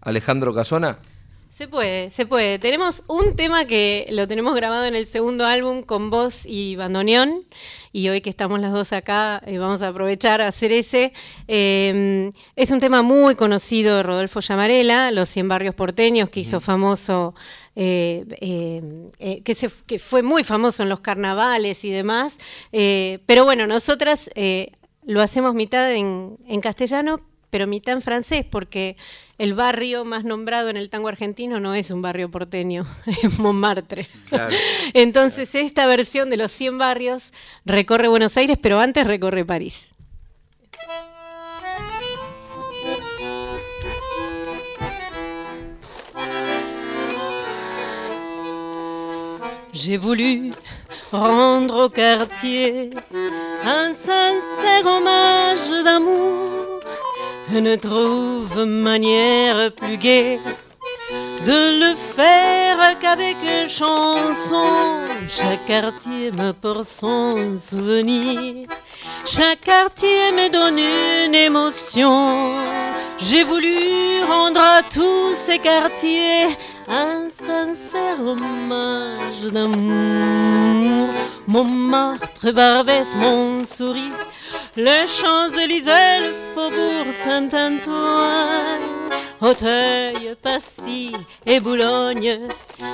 Alejandro 0.02 0.54
Casona? 0.54 1.00
Se 1.58 1.68
puede, 1.68 2.12
se 2.12 2.28
puede. 2.28 2.60
Tenemos 2.60 3.04
un 3.08 3.36
tema 3.36 3.66
que 3.66 4.06
lo 4.12 4.28
tenemos 4.28 4.54
grabado 4.54 4.86
en 4.86 4.94
el 4.94 5.08
segundo 5.08 5.44
álbum 5.44 5.82
con 5.82 6.12
voz 6.12 6.46
y 6.46 6.76
bandoneón. 6.76 7.48
Y 7.92 8.10
hoy 8.10 8.22
que 8.22 8.30
estamos 8.30 8.62
las 8.62 8.72
dos 8.72 8.94
acá, 8.94 9.42
eh, 9.44 9.58
vamos 9.58 9.82
a 9.82 9.88
aprovechar 9.88 10.40
a 10.40 10.50
hacer 10.50 10.72
ese. 10.72 11.14
Em, 11.48 12.32
es 12.56 12.70
un 12.70 12.80
tema 12.80 13.02
muy 13.02 13.34
conocido 13.34 13.98
de 13.98 14.04
Rodolfo 14.04 14.40
Llamarela, 14.40 15.10
Los 15.10 15.30
100 15.30 15.48
Barrios 15.48 15.74
Porteños, 15.74 16.30
que 16.30 16.42
hizo 16.42 16.60
famoso, 16.60 17.34
eh, 17.76 18.24
eh, 19.20 19.42
que, 19.44 19.56
se, 19.56 19.68
que 19.88 19.98
fue 19.98 20.22
muy 20.22 20.44
famoso 20.44 20.84
en 20.84 20.90
los 20.90 21.00
carnavales 21.00 21.84
y 21.86 21.90
demás. 21.90 22.38
pero 22.72 23.46
bueno, 23.46 23.66
nosotras 23.66 24.30
lo 25.08 25.22
hacemos 25.24 25.56
mitad 25.56 25.92
en, 25.92 26.38
en 26.48 26.62
castellano, 26.62 27.20
pero 27.58 27.66
mitad 27.66 27.96
en 27.96 28.04
francés, 28.04 28.46
porque 28.48 28.98
el 29.40 29.56
barrio 29.56 30.06
más 30.06 30.24
nombrado 30.24 30.70
en 30.70 30.78
el 30.78 30.92
tango 30.92 31.08
argentino 31.08 31.60
no 31.60 31.74
es 31.74 31.90
un 31.90 32.04
barrio 32.04 32.30
porteño, 32.30 32.86
es 33.24 33.40
Montmartre. 33.40 34.08
Entonces 34.94 35.56
esta 35.56 35.88
versión 35.88 36.30
de 36.30 36.38
los 36.38 36.52
100 36.52 36.78
barrios 36.78 37.34
recorre 37.66 38.10
Buenos 38.10 38.38
Aires, 38.38 38.60
pero 38.62 38.80
antes 38.80 39.08
recorre 39.08 39.44
París. 39.44 39.90
J'ai 49.74 49.98
voulu 49.98 50.52
rendre 51.12 51.86
au 51.86 51.90
quartier 51.90 52.92
un 53.64 53.96
sincère 53.96 54.86
hommage 54.86 55.84
d'amour 55.84 56.57
ne 57.52 57.76
trouve 57.76 58.66
manière 58.66 59.72
plus 59.72 59.98
gaie 59.98 60.40
de 61.46 61.80
le 61.80 61.96
faire 61.96 63.00
qu'avec 63.00 63.38
une 63.44 63.70
chanson. 63.70 65.06
Chaque 65.30 65.66
quartier 65.66 66.32
me 66.32 66.52
porte 66.52 66.88
son 66.88 67.58
souvenir, 67.60 68.68
chaque 69.26 69.62
quartier 69.62 70.32
me 70.34 70.50
donne 70.50 70.80
une 70.80 71.36
émotion. 71.36 72.54
J'ai 73.18 73.44
voulu 73.44 74.24
rendre 74.28 74.60
à 74.60 74.84
tous 74.84 75.34
ces 75.36 75.60
quartiers 75.60 76.48
un 76.90 77.30
sincère 77.30 78.20
hommage 78.20 79.44
d'amour. 79.52 81.10
Mon 81.48 81.64
martre 81.64 82.52
Barbès, 82.52 83.08
mon 83.16 83.64
sourire 83.64 84.14
les 84.78 85.08
Champs-Élysées, 85.08 86.20
le 86.22 86.34
faubourg 86.54 87.08
Saint-Antoine, 87.24 88.86
Auteuil, 89.42 90.36
Passy 90.42 91.12
et 91.48 91.60
Boulogne, 91.60 92.40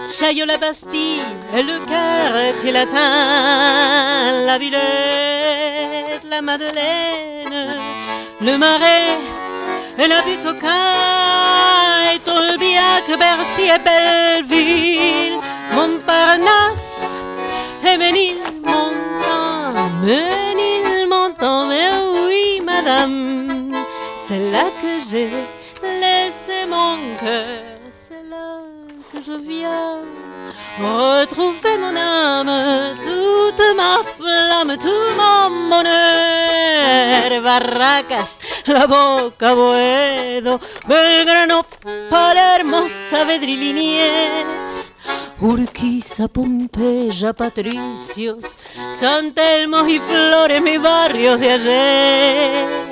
Chaillot, 0.09 0.45
la 0.45 0.57
Bastille 0.57 1.19
et 1.53 1.61
le 1.61 1.79
quartier 1.85 2.71
latin, 2.71 4.45
la 4.45 4.57
Villette, 4.57 6.23
la 6.29 6.41
Madeleine, 6.41 7.81
le 8.41 8.57
Marais 8.57 9.19
et 9.97 10.07
la 10.07 10.21
butte 10.21 10.45
au 10.45 10.55
et 12.13 12.19
Tolbiac, 12.19 13.07
Bercy 13.19 13.63
et 13.63 13.79
Belleville, 13.83 15.39
Montparnasse 15.73 17.01
et 17.85 17.97
Ménilmontant, 17.97 18.83
c'est 24.27 24.51
là 24.51 24.69
que 24.81 24.99
j'ai 25.09 25.29
laissé 25.81 26.65
mon 26.67 26.97
cœur, 27.19 27.63
c'est 28.07 28.29
là 28.29 28.61
que 29.11 29.17
je 29.25 29.37
viens 29.45 29.99
retrouver 30.79 31.77
mon 31.77 31.95
âme, 31.95 32.95
toute 33.03 33.75
ma 33.75 34.01
flamme, 34.17 34.77
tout 34.77 35.09
mon 35.17 35.69
bonheur. 35.69 37.41
Barracas, 37.43 38.39
la 38.67 38.87
boca, 38.87 39.53
Boedo, 39.53 40.59
Belgrano, 40.87 41.63
Palermo, 42.09 42.87
Saavedra 42.87 43.47
Urquiza, 45.41 46.27
Pompeya, 46.29 47.33
Patricios, 47.33 48.57
San 48.97 49.33
Telmo 49.33 49.85
y 49.87 49.99
Flores, 49.99 50.61
mis 50.61 50.77
barrios 50.77 51.39
de 51.39 51.49
ayer. 51.51 52.82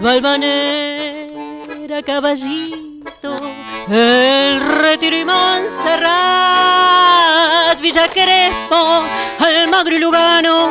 Valvanera, 0.00 2.02
Caballito, 2.04 3.36
El 3.90 4.60
Retiro 4.60 5.16
y 5.16 5.24
Montserrat, 5.24 6.06
Villa 7.80 8.06
Crespo, 8.06 9.02
Almagro 9.40 9.96
y 9.96 9.98
Lugano, 9.98 10.68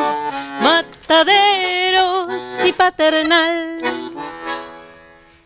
Mataderos 0.62 2.28
y 2.66 2.72
Paternal. 2.72 3.82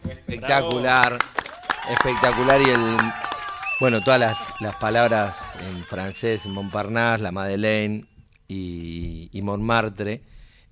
Espectacular, 0.08 1.18
espectacular 1.90 2.62
y 2.62 2.70
el 2.70 2.96
bueno, 3.80 4.00
todas 4.00 4.20
las, 4.60 4.76
palabras 4.76 5.54
en 5.60 5.84
francés, 5.84 6.46
Montparnasse, 6.46 7.24
la 7.24 7.32
Madeleine 7.32 8.06
y, 8.46 9.28
y 9.32 9.42
Montmartre, 9.42 10.22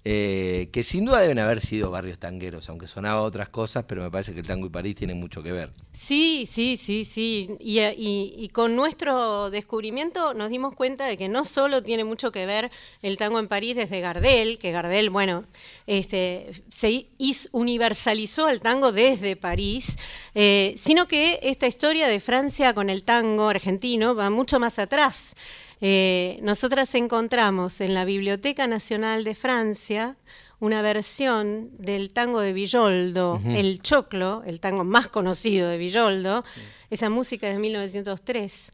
eh, 0.02 0.70
que 0.72 0.82
sin 0.82 1.04
duda 1.04 1.20
deben 1.20 1.38
haber 1.38 1.60
sido 1.60 1.90
barrios 1.90 2.18
tangueros, 2.18 2.70
aunque 2.70 2.88
sonaba 2.88 3.20
otras 3.20 3.50
cosas, 3.50 3.84
pero 3.86 4.02
me 4.02 4.10
parece 4.10 4.32
que 4.32 4.40
el 4.40 4.46
tango 4.46 4.66
y 4.66 4.70
París 4.70 4.94
tienen 4.94 5.20
mucho 5.20 5.42
que 5.42 5.52
ver. 5.52 5.70
Sí, 5.92 6.46
sí, 6.46 6.78
sí, 6.78 7.04
sí. 7.04 7.50
Y, 7.60 8.48
con 8.48 8.76
nuestro 8.76 9.50
descubrimiento 9.50 10.32
nos 10.32 10.48
dimos 10.48 10.74
cuenta 10.74 11.04
de 11.04 11.18
que 11.18 11.28
no 11.28 11.44
solo 11.44 11.82
tiene 11.82 12.04
mucho 12.04 12.32
que 12.32 12.46
ver 12.46 12.70
el 13.02 13.18
tango 13.18 13.38
en 13.38 13.48
París 13.48 13.76
desde 13.76 14.00
Gardel, 14.00 14.58
que 14.58 14.72
Gardel, 14.72 15.10
bueno, 15.10 15.44
este, 15.86 16.50
se 16.70 17.06
universalizó 17.52 18.48
el 18.48 18.60
tango 18.62 18.92
desde 18.92 19.36
París, 19.36 19.98
eh, 20.34 20.74
sino 20.78 21.08
que 21.08 21.40
esta 21.42 21.66
historia 21.66 22.08
de 22.08 22.20
Francia 22.20 22.72
con 22.72 22.88
el 22.88 23.04
tango 23.04 23.48
argentino 23.48 24.14
va 24.14 24.30
mucho 24.30 24.58
más 24.58 24.78
atrás. 24.78 25.34
Eh, 25.80 26.38
nosotras 26.42 26.94
encontramos 26.94 27.80
en 27.80 27.94
la 27.94 28.04
Biblioteca 28.04 28.66
Nacional 28.66 29.24
de 29.24 29.34
Francia 29.34 30.16
una 30.58 30.82
versión 30.82 31.70
del 31.78 32.12
tango 32.12 32.40
de 32.40 32.52
Villoldo, 32.52 33.40
El 33.46 33.80
Choclo, 33.80 34.42
el 34.46 34.60
tango 34.60 34.84
más 34.84 35.08
conocido 35.08 35.70
de 35.70 35.78
Villoldo. 35.78 36.44
Esa 36.90 37.08
música 37.08 37.48
es 37.48 37.54
de 37.54 37.60
1903. 37.60 38.72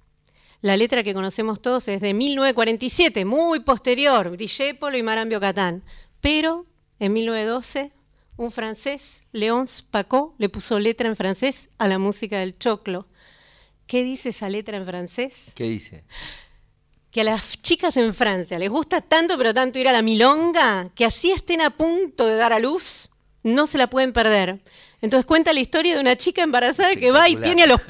La 0.63 0.77
letra 0.77 1.05
que 1.05 1.15
conocemos 1.15 1.63
todos 1.63 1.87
es 1.87 2.01
de 2.01 2.13
1947, 2.13 3.25
muy 3.25 3.61
posterior, 3.61 4.37
Dijépolo 4.37 4.99
y 4.99 5.03
Marambio 5.05 5.39
Catán. 5.39 5.85
Pero 6.21 6.67
en 6.99 7.13
1912, 7.13 7.93
un 8.37 8.51
francés, 8.51 9.25
Léonce 9.31 9.85
Pacot, 9.89 10.35
le 10.39 10.49
puso 10.49 10.81
letra 10.81 11.09
en 11.09 11.15
francés 11.15 11.71
a 11.79 11.87
la 11.87 11.99
música 11.99 12.41
del 12.41 12.59
Choclo. 12.59 13.07
¿Qué 13.87 14.03
dice 14.03 14.31
esa 14.31 14.49
letra 14.49 14.77
en 14.77 14.87
francés? 14.87 15.53
¿Qué 15.55 15.65
dice? 15.65 16.03
Que 17.17 17.23
a 17.23 17.25
las 17.25 17.63
chicas 17.63 17.97
en 17.97 18.13
Francia 18.13 18.59
les 18.59 18.69
gusta 18.69 19.01
tanto, 19.01 19.39
pero 19.39 19.55
tanto 19.55 19.79
ir 19.79 19.89
a 19.89 19.93
la 19.93 20.03
milonga, 20.03 20.91
que 20.95 21.07
así 21.07 21.33
estén 21.33 21.63
a 21.63 21.71
punto 21.71 22.27
de 22.27 22.37
dar 22.37 22.53
a 22.53 22.59
luz, 22.59 23.09
no 23.43 23.67
se 23.67 23.79
la 23.79 23.89
pueden 23.89 24.13
perder. 24.13 24.61
Entonces 25.03 25.27
cuenta 25.27 25.53
la 25.53 25.61
historia 25.61 25.95
de 25.95 26.01
una 26.01 26.17
chica 26.17 26.43
embarazada 26.43 26.97
que 26.97 27.11
va 27.11 27.29
y 27.29 27.37
tiene 27.37 27.65
a 27.65 27.67
los, 27.67 27.81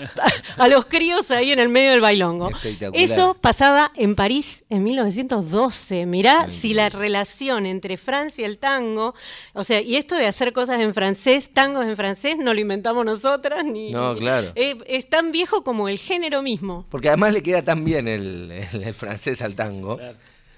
a 0.56 0.68
los 0.68 0.86
críos 0.86 1.30
ahí 1.30 1.52
en 1.52 1.60
el 1.60 1.68
medio 1.68 1.92
del 1.92 2.00
bailongo. 2.00 2.50
Eso 2.92 3.34
pasaba 3.34 3.92
en 3.96 4.14
París 4.14 4.64
en 4.68 4.82
1912. 4.82 6.06
Mirá 6.06 6.48
si 6.48 6.74
la 6.74 6.88
relación 6.88 7.66
entre 7.66 7.96
Francia 7.96 8.42
y 8.42 8.44
el 8.44 8.58
tango, 8.58 9.14
o 9.52 9.64
sea, 9.64 9.80
y 9.80 9.96
esto 9.96 10.16
de 10.16 10.26
hacer 10.26 10.52
cosas 10.52 10.80
en 10.80 10.92
francés, 10.92 11.50
tangos 11.52 11.86
en 11.86 11.96
francés, 11.96 12.36
no 12.38 12.52
lo 12.54 12.60
inventamos 12.60 13.04
nosotras, 13.04 13.64
ni... 13.64 13.90
No, 13.90 14.16
claro. 14.16 14.52
es 14.54 15.08
tan 15.08 15.30
viejo 15.30 15.62
como 15.62 15.88
el 15.88 15.98
género 15.98 16.42
mismo. 16.42 16.86
Porque 16.90 17.08
además 17.08 17.32
le 17.32 17.42
queda 17.42 17.62
tan 17.62 17.84
bien 17.84 18.08
el, 18.08 18.94
francés 18.94 19.42
al 19.42 19.54
tango. 19.54 19.98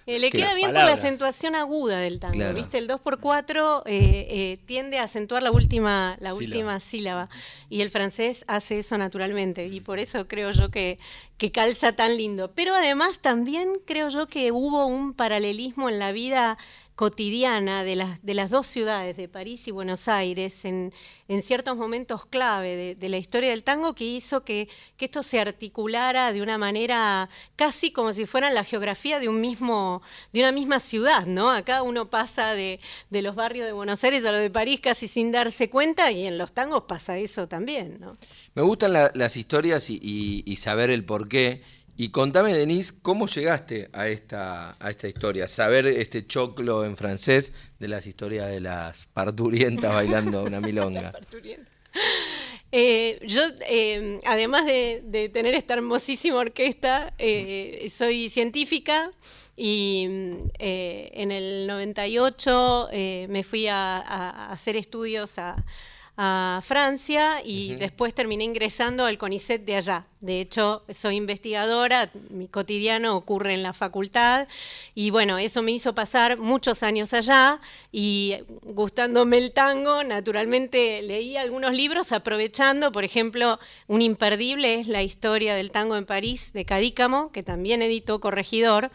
Eh, 0.08 0.18
le 0.18 0.30
queda 0.30 0.54
bien 0.54 0.72
por 0.72 0.84
la 0.84 0.94
acentuación 0.94 1.54
aguda 1.54 1.98
del 1.98 2.18
tango, 2.18 2.54
¿viste? 2.54 2.78
El 2.78 2.88
2x4 2.88 3.82
eh, 3.84 4.26
eh, 4.30 4.58
tiende 4.64 4.98
a 4.98 5.02
acentuar 5.02 5.42
la 5.42 5.50
última, 5.50 6.16
la 6.18 6.30
sílaba. 6.30 6.36
última 6.38 6.80
sílaba 6.80 7.28
y 7.68 7.82
el 7.82 7.90
francés 7.90 8.46
hace 8.48 8.78
eso 8.78 8.96
naturalmente 8.96 9.66
y 9.66 9.82
por 9.82 9.98
eso 9.98 10.26
creo 10.26 10.50
yo 10.52 10.70
que, 10.70 10.96
que 11.38 11.52
calza 11.52 11.92
tan 11.92 12.16
lindo. 12.16 12.52
Pero 12.54 12.74
además 12.74 13.20
también 13.20 13.80
creo 13.86 14.08
yo 14.08 14.26
que 14.26 14.52
hubo 14.52 14.86
un 14.86 15.14
paralelismo 15.14 15.88
en 15.88 15.98
la 15.98 16.12
vida 16.12 16.58
cotidiana 16.98 17.84
de 17.84 17.94
las, 17.94 18.24
de 18.24 18.34
las 18.34 18.50
dos 18.50 18.66
ciudades, 18.66 19.16
de 19.16 19.28
París 19.28 19.68
y 19.68 19.70
Buenos 19.70 20.08
Aires, 20.08 20.64
en, 20.64 20.92
en 21.28 21.42
ciertos 21.42 21.76
momentos 21.76 22.26
clave 22.26 22.96
de, 22.96 23.08
la 23.08 23.18
historia 23.18 23.50
del 23.50 23.62
tango 23.62 23.94
que 23.94 24.02
hizo 24.02 24.42
que, 24.42 24.68
que, 24.96 25.04
esto 25.04 25.22
se 25.22 25.38
articulara 25.38 26.32
de 26.32 26.42
una 26.42 26.58
manera 26.58 27.28
casi 27.54 27.92
como 27.92 28.12
si 28.14 28.26
fuera 28.26 28.50
la 28.50 28.64
geografía 28.64 29.20
de 29.20 29.28
un 29.28 29.40
mismo, 29.40 30.02
de 30.32 30.40
una 30.40 30.50
misma 30.50 30.80
ciudad, 30.80 31.24
¿no? 31.24 31.52
Acá 31.52 31.82
uno 31.82 32.10
pasa 32.10 32.54
de, 32.54 32.80
de 33.10 33.22
los 33.22 33.36
barrios 33.36 33.66
de 33.66 33.72
Buenos 33.72 34.02
Aires 34.02 34.24
a 34.24 34.32
los 34.32 34.40
de 34.40 34.50
París 34.50 34.80
casi 34.82 35.06
sin 35.06 35.30
darse 35.30 35.70
cuenta 35.70 36.10
y 36.10 36.26
en 36.26 36.36
los 36.36 36.50
tangos 36.50 36.82
pasa 36.88 37.16
eso 37.16 37.46
también, 37.46 38.00
¿no? 38.00 38.18
Me 38.54 38.62
gustan 38.62 38.92
las 38.92 39.36
historias 39.36 39.90
y, 39.90 40.42
y 40.44 40.56
saber 40.56 40.90
el 40.90 41.04
porqué. 41.04 41.62
Y 42.00 42.10
contame, 42.10 42.54
Denise, 42.54 42.94
¿cómo 43.02 43.26
llegaste 43.26 43.90
a 43.92 44.06
esta, 44.06 44.76
a 44.78 44.90
esta 44.90 45.08
historia? 45.08 45.48
Saber 45.48 45.84
este 45.84 46.24
choclo 46.26 46.84
en 46.84 46.96
francés 46.96 47.52
de 47.80 47.88
las 47.88 48.06
historias 48.06 48.48
de 48.48 48.60
las 48.60 49.06
parturientas 49.06 49.92
bailando 49.92 50.44
una 50.44 50.60
milonga. 50.60 51.12
Eh, 52.70 53.18
yo, 53.26 53.40
eh, 53.66 54.18
además 54.26 54.66
de, 54.66 55.30
tener 55.32 55.54
esta 55.54 55.72
hermosísima 55.72 56.36
orquesta, 56.36 57.14
eh, 57.16 57.88
soy 57.90 58.28
científica 58.28 59.10
y 59.56 60.04
en 60.58 61.32
el 61.32 61.66
98 61.66 62.88
me 63.28 63.42
fui 63.42 63.68
a 63.68 64.50
hacer 64.52 64.76
estudios 64.76 65.38
a 65.38 65.64
a 66.20 66.58
Francia 66.64 67.42
y 67.44 67.76
después 67.76 68.12
terminé 68.12 68.42
ingresando 68.42 69.04
al 69.04 69.18
CONICET 69.18 69.64
de 69.64 69.76
allá. 69.76 70.06
De 70.20 70.40
hecho, 70.40 70.82
soy 70.92 71.14
investigadora, 71.14 72.10
mi 72.30 72.48
cotidiano 72.48 73.16
ocurre 73.16 73.54
en 73.54 73.62
la 73.62 73.72
facultad 73.72 74.48
y 74.96 75.10
bueno, 75.10 75.38
eso 75.38 75.62
me 75.62 75.70
hizo 75.70 75.94
pasar 75.94 76.40
muchos 76.40 76.82
años 76.82 77.14
allá 77.14 77.60
y 77.92 78.34
gustándome 78.64 79.38
el 79.38 79.52
tango, 79.52 80.02
naturalmente 80.02 81.02
leí 81.02 81.36
algunos 81.36 81.72
libros 81.72 82.10
aprovechando, 82.10 82.90
por 82.90 83.04
ejemplo, 83.04 83.60
un 83.86 84.02
imperdible 84.02 84.80
es 84.80 84.88
la 84.88 85.04
historia 85.04 85.54
del 85.54 85.70
tango 85.70 85.94
en 85.94 86.04
París 86.04 86.52
de 86.52 86.64
Cadícamo, 86.64 87.30
que 87.30 87.44
también 87.44 87.80
editó 87.80 88.18
Corregidor. 88.18 88.90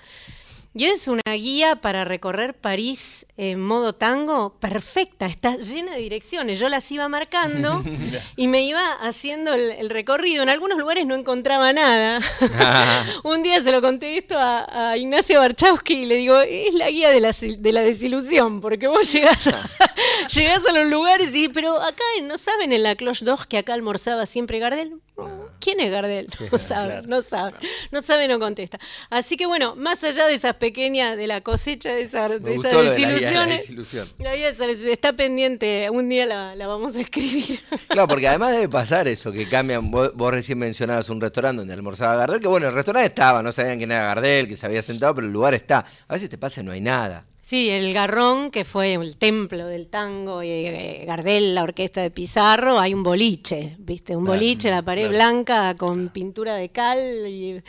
Y 0.75 0.85
es 0.85 1.07
una 1.07 1.21
guía 1.35 1.75
para 1.75 2.03
recorrer 2.03 2.55
París 2.55 3.27
en 3.37 3.61
modo 3.61 3.93
tango 3.93 4.57
perfecta, 4.59 5.27
está 5.27 5.55
llena 5.57 5.93
de 5.93 6.01
direcciones. 6.01 6.59
Yo 6.59 6.67
las 6.67 6.91
iba 6.91 7.07
marcando 7.07 7.83
y 8.35 8.47
me 8.47 8.63
iba 8.63 8.93
haciendo 8.93 9.53
el, 9.53 9.91
recorrido. 9.91 10.41
En 10.41 10.49
algunos 10.49 10.79
lugares 10.79 11.05
no 11.05 11.13
encontraba 11.13 11.73
nada. 11.73 12.19
Un 13.23 13.43
día 13.43 13.61
se 13.61 13.71
lo 13.71 13.81
conté 13.81 14.17
esto 14.17 14.35
a, 14.37 14.97
Ignacio 14.97 15.39
Barchowski 15.39 15.93
y 15.93 16.05
le 16.07 16.15
digo, 16.15 16.39
es 16.39 16.73
la 16.73 16.89
guía 16.89 17.11
de 17.11 17.19
la, 17.19 17.31
de 17.31 17.71
la 17.71 17.81
desilusión, 17.81 18.59
porque 18.59 18.87
vos 18.87 19.11
llegás 19.11 19.45
a, 19.47 19.69
llegás 20.33 20.65
a 20.65 20.71
los 20.73 20.89
lugares 20.89 21.35
y, 21.35 21.49
pero 21.49 21.79
acá 21.81 22.03
no 22.23 22.39
saben 22.39 22.71
en 22.71 22.81
la 22.81 22.95
Cloche 22.95 23.25
d'Or 23.25 23.47
que 23.47 23.59
acá 23.59 23.73
almorzaba 23.75 24.25
siempre 24.25 24.57
Gardel. 24.57 24.99
¿Quién 25.59 25.79
es 25.79 25.91
Gardel? 25.91 26.27
No 26.51 26.57
sabe, 26.57 27.01
no 27.07 27.21
sabe, 27.21 27.53
no 27.91 28.01
sabe, 28.01 28.27
no 28.27 28.39
contesta. 28.39 28.79
Así 29.09 29.37
que 29.37 29.45
bueno, 29.45 29.75
más 29.75 30.03
allá 30.03 30.27
de 30.27 30.35
esas 30.35 30.55
pequeñas, 30.55 31.17
de 31.17 31.27
la 31.27 31.41
cosecha 31.41 31.93
de, 31.93 32.03
esa, 32.03 32.29
de 32.29 32.55
esas 32.55 32.73
desilusiones, 32.73 34.15
la 34.19 34.35
está 34.35 35.13
pendiente, 35.13 35.89
un 35.89 36.09
día 36.09 36.25
la, 36.25 36.67
vamos 36.67 36.95
a 36.95 37.01
escribir. 37.01 37.59
Claro, 37.87 38.07
porque 38.07 38.27
además 38.27 38.51
debe 38.51 38.69
pasar 38.69 39.07
eso, 39.07 39.31
que 39.31 39.47
cambian, 39.47 39.89
vos, 39.91 40.11
recién 40.31 40.59
mencionabas 40.59 41.09
un 41.09 41.21
restaurante 41.21 41.59
donde 41.59 41.73
almorzaba 41.73 42.15
Gardel, 42.15 42.39
que 42.39 42.47
bueno, 42.47 42.67
el 42.67 42.73
restaurante 42.73 43.07
estaba, 43.07 43.41
no 43.41 43.51
sabían 43.51 43.77
quién 43.77 43.91
era 43.91 44.03
Gardel, 44.03 44.47
que 44.47 44.57
se 44.57 44.65
había 44.65 44.81
sentado, 44.81 45.15
pero 45.15 45.27
el 45.27 45.33
lugar 45.33 45.53
está. 45.53 45.85
A 46.07 46.13
veces 46.13 46.29
te 46.29 46.37
pasa 46.37 46.63
no 46.63 46.71
hay 46.71 46.81
nada. 46.81 47.25
Sí, 47.45 47.69
el 47.69 47.93
Garrón, 47.93 48.51
que 48.51 48.63
fue 48.63 48.93
el 48.93 49.17
templo 49.17 49.67
del 49.67 49.87
tango, 49.87 50.41
y 50.43 50.49
eh, 50.49 51.03
Gardel, 51.05 51.53
la 51.53 51.63
orquesta 51.63 52.01
de 52.01 52.09
Pizarro, 52.09 52.79
hay 52.79 52.93
un 52.93 53.03
boliche, 53.03 53.75
¿viste? 53.79 54.15
Un 54.15 54.23
boliche, 54.23 54.71
la 54.71 54.81
pared 54.81 55.09
blanca 55.09 55.75
con 55.75 56.07
pintura 56.07 56.55
de 56.55 56.69
cal 56.69 56.97
y 57.27 57.61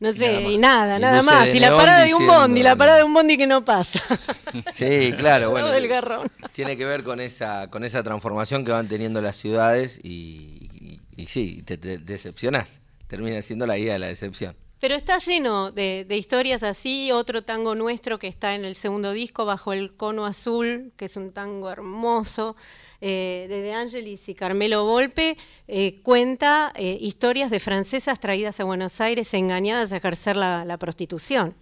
no 0.00 0.12
sé, 0.12 0.42
y 0.42 0.58
nada, 0.58 0.98
nada, 0.98 1.22
más. 1.22 1.52
Y 1.54 1.60
la 1.60 1.74
parada 1.74 2.04
de 2.04 2.12
un 2.12 2.26
bondi, 2.26 2.62
la 2.62 2.76
parada 2.76 2.98
de 2.98 3.04
un 3.04 3.14
bondi 3.14 3.38
que 3.38 3.46
no 3.46 3.64
pasa. 3.64 4.00
Sí, 4.74 5.14
claro, 5.16 5.50
bueno. 5.50 5.68
Garrón. 5.88 6.30
Tiene 6.52 6.76
que 6.76 6.84
ver 6.84 7.02
con 7.02 7.18
esa, 7.18 7.70
con 7.70 7.84
esa 7.84 8.02
transformación 8.02 8.66
que 8.66 8.70
van 8.70 8.86
teniendo 8.86 9.22
las 9.22 9.36
ciudades 9.36 9.98
y, 10.02 11.00
sí, 11.26 11.62
te, 11.64 11.78
te 11.78 11.96
decepcionás. 11.96 12.80
Termina 13.08 13.40
siendo 13.40 13.66
la 13.66 13.78
guía 13.78 13.94
de 13.94 13.98
la 13.98 14.06
decepción. 14.08 14.54
Pero 14.82 14.96
está 14.96 15.18
lleno 15.18 15.70
de, 15.70 16.04
historias 16.10 16.64
así, 16.64 17.12
otro 17.12 17.44
tango 17.44 17.76
nuestro 17.76 18.18
que 18.18 18.26
está 18.26 18.56
en 18.56 18.64
el 18.64 18.74
segundo 18.74 19.12
disco, 19.12 19.44
Bajo 19.44 19.72
el 19.72 19.94
Cono 19.94 20.26
Azul, 20.26 20.92
que 20.96 21.04
es 21.04 21.16
un 21.16 21.30
tango 21.30 21.70
hermoso, 21.70 22.56
eh, 23.00 23.46
de 23.48 23.62
De 23.62 23.74
Angelis 23.74 24.28
y 24.28 24.34
Carmelo 24.34 24.84
Volpe, 24.84 25.36
eh, 25.68 26.00
cuenta 26.02 26.72
eh, 26.74 26.98
historias 27.00 27.52
de 27.52 27.60
francesas 27.60 28.18
traídas 28.18 28.58
a 28.58 28.64
Buenos 28.64 29.00
Aires 29.00 29.32
engañadas 29.34 29.92
a 29.92 29.98
ejercer 29.98 30.36
la 30.36 30.76
prostitución. 30.80 31.54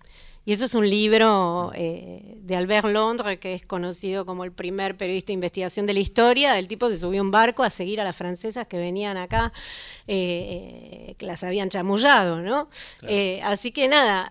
Y 0.51 0.55
eso 0.55 0.65
es 0.65 0.75
un 0.75 0.91
libro 0.91 1.71
eh, 1.77 2.35
de 2.41 2.57
Albert 2.57 2.89
Londres, 2.89 3.39
que 3.39 3.55
es 3.55 3.65
conocido 3.65 4.27
como 4.27 4.43
el 4.43 4.51
primer 4.51 4.97
periodista 4.97 5.29
de 5.29 5.35
investigación 5.35 5.87
de 5.87 5.95
la 5.95 6.01
historia. 6.01 6.59
El 6.59 6.67
tipo 6.67 6.89
se 6.89 6.97
subió 6.97 7.21
a 7.21 7.23
un 7.23 7.31
barco 7.31 7.63
a 7.63 7.71
seguir 7.71 8.01
a 8.01 8.05
las 8.05 8.17
francesas 8.17 8.67
que 8.67 8.77
venían 8.77 9.17
acá, 9.17 9.53
eh, 10.09 11.07
eh, 11.11 11.15
que 11.19 11.25
las 11.25 11.45
habían 11.45 11.69
chamullado, 11.69 12.41
¿no? 12.41 12.69
así 13.45 13.71
que 13.71 13.87
nada, 13.87 14.29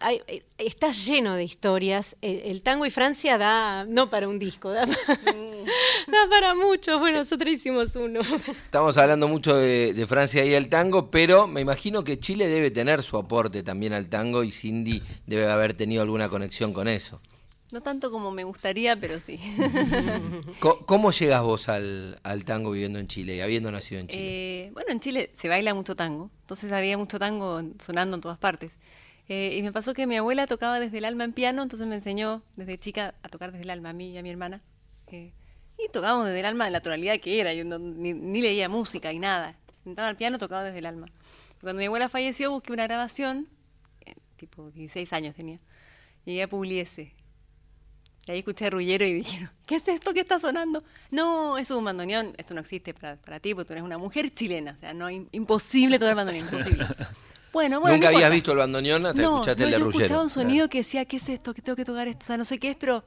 está 0.58 0.92
lleno 0.92 1.36
de 1.36 1.46
historias. 1.46 2.18
El, 2.22 2.64
tango 2.64 2.86
y 2.86 2.90
Francia 2.90 3.38
da, 3.38 3.86
no 3.86 4.10
para 4.10 4.28
un 4.28 4.40
disco, 4.40 4.72
da, 4.74 4.86
para 6.30 6.54
muchos. 6.54 7.00
Bueno, 7.00 7.20
nosotros 7.20 7.54
hicimos 7.54 7.96
uno. 7.96 8.20
Estamos 8.20 8.98
hablando 8.98 9.30
mucho 9.30 9.56
de, 9.56 9.94
de 9.94 10.06
Francia 10.06 10.44
y 10.44 10.54
el 10.54 10.68
tango, 10.68 11.10
pero 11.10 11.48
me 11.48 11.62
imagino 11.62 12.04
que 12.04 12.20
Chile 12.20 12.48
debe 12.48 12.72
tener 12.72 13.04
su 13.04 13.18
aporte 13.18 13.64
también 13.64 13.94
al 13.94 14.10
tango 14.10 14.44
y 14.44 14.52
Cindy 14.52 15.02
debe 15.26 15.48
haber 15.48 15.74
tenido 15.76 16.09
alguna 16.10 16.30
conexión 16.30 16.74
con 16.74 16.88
eso. 16.88 17.22
No 17.72 17.82
tanto 17.82 18.10
como 18.10 18.32
me 18.32 18.44
gustaría, 18.44 18.96
pero 18.96 19.20
sí. 19.20 19.40
¿Cómo, 20.60 21.12
llegas 21.12 21.44
vos 21.44 21.70
al, 21.70 22.20
tango 22.44 22.72
viviendo 22.72 22.98
en 22.98 23.08
Chile 23.08 23.36
y 23.36 23.42
habiendo 23.42 23.72
nacido 23.72 24.02
en 24.02 24.08
Chile? 24.08 24.22
Eh, 24.24 24.72
bueno, 24.74 24.92
en 24.92 25.00
Chile 25.00 25.30
se 25.36 25.50
baila 25.50 25.76
mucho 25.76 25.96
tango, 25.96 26.32
entonces 26.42 26.72
había 26.72 26.98
mucho 26.98 27.20
tango 27.20 27.62
sonando 27.78 28.16
en 28.16 28.22
todas 28.22 28.40
partes. 28.40 28.72
Eh, 29.28 29.56
y 29.56 29.62
me 29.62 29.72
pasó 29.72 29.94
que 29.94 30.08
mi 30.08 30.18
abuela 30.18 30.48
tocaba 30.48 30.80
desde 30.80 30.98
el 30.98 31.06
alma 31.06 31.26
en 31.26 31.34
piano, 31.34 31.62
entonces 31.62 31.88
me 31.88 31.96
enseñó 31.96 32.42
desde 32.56 32.80
chica 32.80 33.14
a 33.22 33.30
tocar 33.30 33.52
desde 33.52 33.66
el 33.66 33.70
alma 33.70 33.92
a 33.92 33.94
mí 33.94 34.10
y 34.10 34.18
a 34.18 34.24
mi 34.24 34.32
hermana. 34.32 34.64
Eh, 35.12 35.32
y 35.78 35.90
tocábamos 35.92 36.26
desde 36.26 36.40
el 36.40 36.48
alma 36.48 36.66
de 36.66 36.72
la 36.72 36.80
naturalidad 36.80 37.20
que 37.20 37.40
era, 37.40 37.54
yo 37.54 37.64
ni, 37.66 38.42
leía 38.42 38.68
música 38.68 39.14
y 39.14 39.20
nada. 39.20 39.56
Sentaba 39.84 40.08
al 40.08 40.16
piano, 40.16 40.40
tocaba 40.40 40.64
desde 40.64 40.80
el 40.80 40.88
alma. 40.88 41.08
Cuando 41.62 41.80
mi 41.80 41.86
abuela 41.86 42.10
falleció 42.10 42.50
busqué 42.50 42.74
una 42.74 42.86
grabación, 42.86 43.48
tipo 44.38 44.72
16 44.72 45.14
años 45.14 45.36
tenía 45.36 45.60
Llegué 46.30 46.44
a 46.44 46.48
Pugliese. 46.48 47.12
Y 48.28 48.32
ahí 48.32 48.38
escuché 48.40 48.68
a 48.68 48.70
Rullero 48.70 49.04
y 49.04 49.14
dije, 49.14 49.50
¿qué 49.66 49.78
es 49.78 49.88
esto 49.88 50.14
que 50.14 50.20
está 50.20 50.38
sonando? 50.38 50.84
No, 51.10 51.58
eso 51.58 51.74
es 51.74 51.78
un 51.80 51.86
bandoneón, 51.86 52.36
eso 52.38 52.54
no 52.54 52.62
existe 52.62 52.94
para, 52.94 53.16
para 53.16 53.40
ti, 53.40 53.56
porque 53.56 53.70
tú 53.70 53.74
eres 53.74 53.84
una 53.84 53.98
mujer 53.98 54.32
chilena, 54.32 54.74
o 54.74 54.78
sea, 54.78 54.94
no 54.94 55.10
imposible 55.10 55.98
tocar 55.98 56.16
bandoneón, 56.16 56.46
imposible. 56.46 56.86
Bueno, 57.52 57.80
bueno. 57.80 57.96
¿Nunca 57.96 58.10
habías 58.10 58.30
visto 58.30 58.52
el 58.52 58.60
bandoneón 58.60 59.08
hasta 59.08 59.24
no, 59.24 59.38
escuchaste 59.38 59.64
el 59.64 59.72
de 59.72 59.80
Rullero? 59.80 60.02
escuchaba 60.02 60.22
un 60.22 60.30
sonido 60.30 60.70
que 60.70 60.78
decía, 60.78 61.06
¿qué 61.06 61.18
es 61.18 61.30
esto? 61.30 61.52
que 61.56 61.64
tengo 61.64 61.76
que 61.76 61.84
tocar 61.84 62.08
esto? 62.08 62.20
O 62.22 62.28
sea, 62.28 62.38
no 62.38 62.46
sé 62.46 62.60
qué 62.60 62.70
es, 62.70 62.78
pero... 62.80 63.04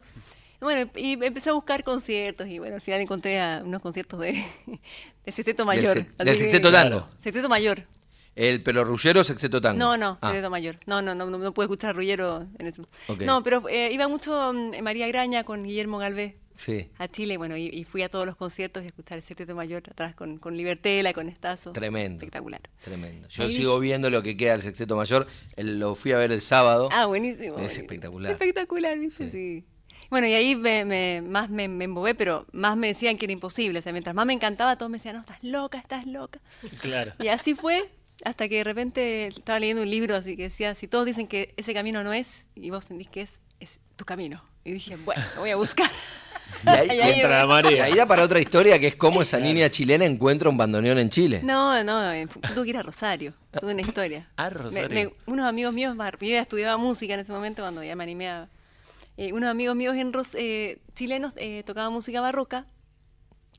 Bueno, 0.61 0.91
y 0.97 1.13
empecé 1.13 1.51
a 1.51 1.53
buscar 1.53 1.85
conciertos 1.85 2.49
y 2.49 2.59
bueno, 2.59 2.75
al 2.75 2.81
final 2.81 3.01
encontré 3.01 3.41
a 3.41 3.63
unos 3.65 3.81
conciertos 3.81 4.19
de, 4.19 4.33
de 5.25 5.33
Sexteto 5.33 5.65
Mayor. 5.65 6.05
Del, 6.17 6.37
Sexteto 6.37 6.73
Tango. 6.73 7.09
Sexteto 7.21 7.49
Mayor. 7.49 7.87
El 8.35 8.63
pero 8.63 8.85
Rullero 8.85 9.25
Sexteto 9.25 9.61
Tango. 9.61 9.79
No, 9.79 9.97
no, 9.97 10.19
Ah, 10.23 10.33
de 10.33 10.41
Do 10.41 10.49
mayor. 10.51 10.79
No, 10.87 11.03
no, 11.03 11.15
no, 11.15 11.27
no, 11.27 11.39
no 11.39 11.53
pude 11.53 11.67
escuchar 11.67 11.91
a 11.91 11.93
Rullero 11.93 12.47
en 12.59 12.67
eso. 12.67 12.89
Ok. 13.09 13.23
No, 13.23 13.43
pero 13.43 13.69
eh, 13.69 13.91
iba 13.93 14.09
mucho 14.09 14.53
mm, 14.53 14.83
María 14.83 15.07
Graña 15.09 15.45
con 15.45 15.65
Guillermo 15.65 15.99
Galvez 15.99 16.35
Sí, 16.55 16.91
a 16.99 17.09
Chile, 17.09 17.39
bueno, 17.39 17.57
y, 17.57 17.67
y 17.69 17.85
fui 17.85 18.03
a 18.03 18.09
todos 18.11 18.25
los 18.27 18.37
conciertos 18.37 18.83
y 18.83 18.87
a 18.87 18.89
escuchar 18.89 19.17
el 19.19 19.25
Sexteto 19.25 19.55
Mayor 19.55 19.83
atrás 19.91 20.15
con, 20.15 20.39
con 20.39 20.57
Libertela, 20.57 21.13
con 21.13 21.29
Estazo. 21.29 21.73
tremendo. 21.73 22.19
Espectacular. 22.19 22.61
Tremendo. 22.85 23.27
Yo 23.29 23.45
Ahí 23.45 23.53
sigo 23.53 23.81
viendo 23.81 24.11
lo 24.11 24.23
que 24.23 24.37
queda 24.37 24.53
del 24.53 24.63
Sexteto 24.63 24.95
Mayor. 24.95 25.27
El- 25.57 25.81
lo 25.81 25.95
fui 25.95 26.13
a 26.13 26.19
ver 26.19 26.31
el 26.31 26.41
sábado. 26.43 26.89
Ah, 26.93 27.07
buenísimo. 27.07 27.47
Es 27.47 27.53
buenísimo. 27.55 27.83
espectacular. 27.85 28.33
Espectacular, 28.33 28.99
¿viste? 28.99 29.31
Sí. 29.31 29.65
Bueno, 30.11 30.27
y 30.27 30.35
ahí 30.35 30.55
me, 30.55 30.85
me- 30.85 31.23
más 31.23 31.49
me, 31.51 31.69
me 31.69 31.85
embobé, 31.85 32.15
pero 32.15 32.47
más 32.53 32.77
me 32.77 32.87
decían 32.89 33.17
que 33.17 33.25
era 33.25 33.33
imposible. 33.33 33.79
O 33.79 33.83
sea, 33.83 33.93
mientras 33.93 34.15
más 34.15 34.27
me 34.27 34.35
encantaba, 34.35 34.77
todos 34.77 34.91
me 34.91 34.99
decían, 34.99 35.15
no, 35.17 35.21
estás 35.23 35.43
loca, 35.43 35.79
estás 35.79 36.07
loca. 36.07 36.39
Claro. 36.81 37.13
Y 37.19 37.29
así 37.29 37.55
fue, 37.55 37.91
hasta 38.25 38.49
que 38.49 38.57
de 38.59 38.65
repente 38.65 39.27
estaba 39.27 39.59
leyendo 39.61 39.83
un 39.83 39.91
libro 39.91 40.15
así 40.17 40.37
que 40.37 40.45
decía, 40.45 40.75
si 40.75 40.89
todos 40.89 41.07
dicen 41.07 41.27
que 41.27 41.55
ese 41.57 41.75
camino 41.75 42.03
no 42.05 42.13
es, 42.13 42.47
y 42.55 42.71
vos 42.71 42.85
sentís 42.85 43.09
que 43.09 43.23
es, 43.23 43.41
es 43.61 43.79
tu 43.97 44.05
camino. 44.05 44.43
Y 44.65 44.73
dije, 44.73 44.97
bueno, 45.05 45.23
lo 45.35 45.41
voy 45.43 45.51
a 45.51 45.57
buscar. 45.57 45.91
Y 46.67 46.69
ahí, 46.69 46.89
Y 46.97 47.01
ahí- 47.01 47.13
Contra 47.15 47.39
la 47.39 47.45
y 47.45 47.49
marea. 47.49 47.85
ahí 47.85 47.95
da 47.95 48.05
para 48.07 48.23
otra 48.23 48.39
historia 48.39 48.79
que 48.79 48.87
es 48.89 48.95
cómo 48.97 49.23
esa 49.23 49.39
niña 49.41 49.71
chilena 49.71 50.05
encuentra 50.05 50.51
un 50.51 50.57
bandoneón 50.59 50.99
en 50.99 51.09
Chile. 51.09 51.41
No, 51.43 51.83
no, 51.83 52.01
tuve 52.55 52.65
que 52.65 52.71
ir 52.71 52.77
a 52.77 52.83
Rosario. 52.83 53.33
Tuve 53.59 53.73
una 53.73 53.81
historia. 53.81 54.29
Ah, 54.37 54.45
Me- 54.45 54.51
Rosario. 54.51 54.89
me- 54.91 55.15
unos 55.33 55.47
amigos 55.47 55.73
míos, 55.73 55.97
yo 56.21 56.27
ya 56.29 56.41
estudiaba 56.43 56.77
música 56.77 57.15
en 57.15 57.21
ese 57.21 57.33
momento 57.33 57.63
cuando 57.63 57.83
ya 57.83 57.97
me 57.97 58.03
animé 58.05 58.29
a... 58.29 58.49
eh, 59.17 59.33
unos 59.33 59.49
amigos 59.51 59.75
míos 59.77 59.97
en 59.97 60.13
Ros- 60.13 60.35
eh, 60.35 60.79
chilenos 60.95 61.33
eh, 61.37 61.63
tocaban 61.65 61.91
música 61.93 62.21
barroca 62.21 62.67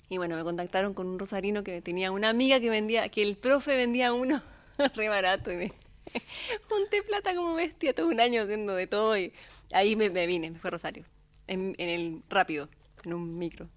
y 0.10 0.17
bueno, 0.17 0.36
me 0.36 0.43
contactaron 0.43 0.93
con 0.93 1.08
un 1.08 1.17
rosarino 1.17 1.63
que 1.63 1.82
tenía 1.82 2.12
una 2.12 2.30
amiga 2.30 2.60
que 2.60 2.69
vendía, 2.69 3.10
que 3.10 3.23
el 3.23 3.36
profe 3.38 3.76
vendía 3.76 4.13
uno 4.13 4.41
re 4.95 5.09
barato 5.09 5.51
y 5.51 5.55
me 5.55 5.73
junté 6.69 7.03
plata 7.03 7.36
como 7.36 7.53
bestia 7.55 7.93
todo 7.93 8.07
un 8.07 8.19
año 8.19 8.43
haciendo 8.43 8.75
de 8.75 8.88
todo 8.88 9.17
y 9.17 9.33
ahí 9.71 9.95
me, 9.95 10.09
me 10.09 10.27
vine, 10.27 10.51
me 10.51 10.59
fue 10.59 10.69
a 10.69 10.71
Rosario, 10.71 11.05
en, 11.47 11.75
en 11.77 11.89
el 11.89 12.21
rápido, 12.29 12.69
en 13.03 13.13
un 13.13 13.36
micro. 13.36 13.69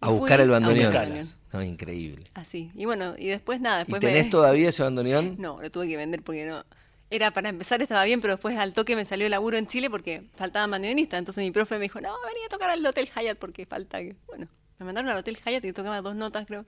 A 0.00 0.10
Y 0.10 0.12
buscar 0.12 0.40
el 0.40 0.48
bandoneón. 0.48 1.28
No, 1.52 1.62
increíble. 1.62 2.24
Así. 2.34 2.70
Y 2.74 2.84
bueno, 2.84 3.14
y 3.18 3.26
después 3.26 3.60
nada. 3.60 3.78
¿Y 3.80 3.84
Después 3.84 4.00
tenés 4.00 4.26
me... 4.26 4.30
todavía 4.30 4.68
ese 4.68 4.82
bandoneón? 4.82 5.36
No, 5.40 5.60
lo 5.60 5.70
tuve 5.70 5.88
que 5.88 5.96
vender 5.96 6.22
porque 6.22 6.46
no. 6.46 6.64
Era 7.10 7.32
para 7.32 7.48
empezar, 7.48 7.80
estaba 7.80 8.04
bien, 8.04 8.20
pero 8.20 8.34
después 8.34 8.56
al 8.58 8.74
toque 8.74 8.94
me 8.94 9.06
salió 9.06 9.26
el 9.26 9.30
laburo 9.30 9.56
en 9.56 9.66
Chile 9.66 9.88
porque 9.88 10.22
faltaba 10.36 10.66
bandoneonista. 10.66 11.16
Entonces 11.16 11.42
mi 11.42 11.50
profe 11.50 11.76
me 11.76 11.84
dijo, 11.84 12.00
no, 12.00 12.14
venía 12.26 12.46
a 12.46 12.48
tocar 12.48 12.70
al 12.70 12.84
Hotel 12.84 13.08
Hyatt 13.08 13.38
porque 13.38 13.64
falta. 13.64 13.98
Bueno, 14.26 14.46
me 14.78 14.86
mandaron 14.86 15.10
al 15.10 15.16
Hotel 15.16 15.38
Hyatt 15.38 15.64
y 15.64 15.72
tocaba 15.72 16.02
dos 16.02 16.14
notas, 16.14 16.46
creo. 16.46 16.66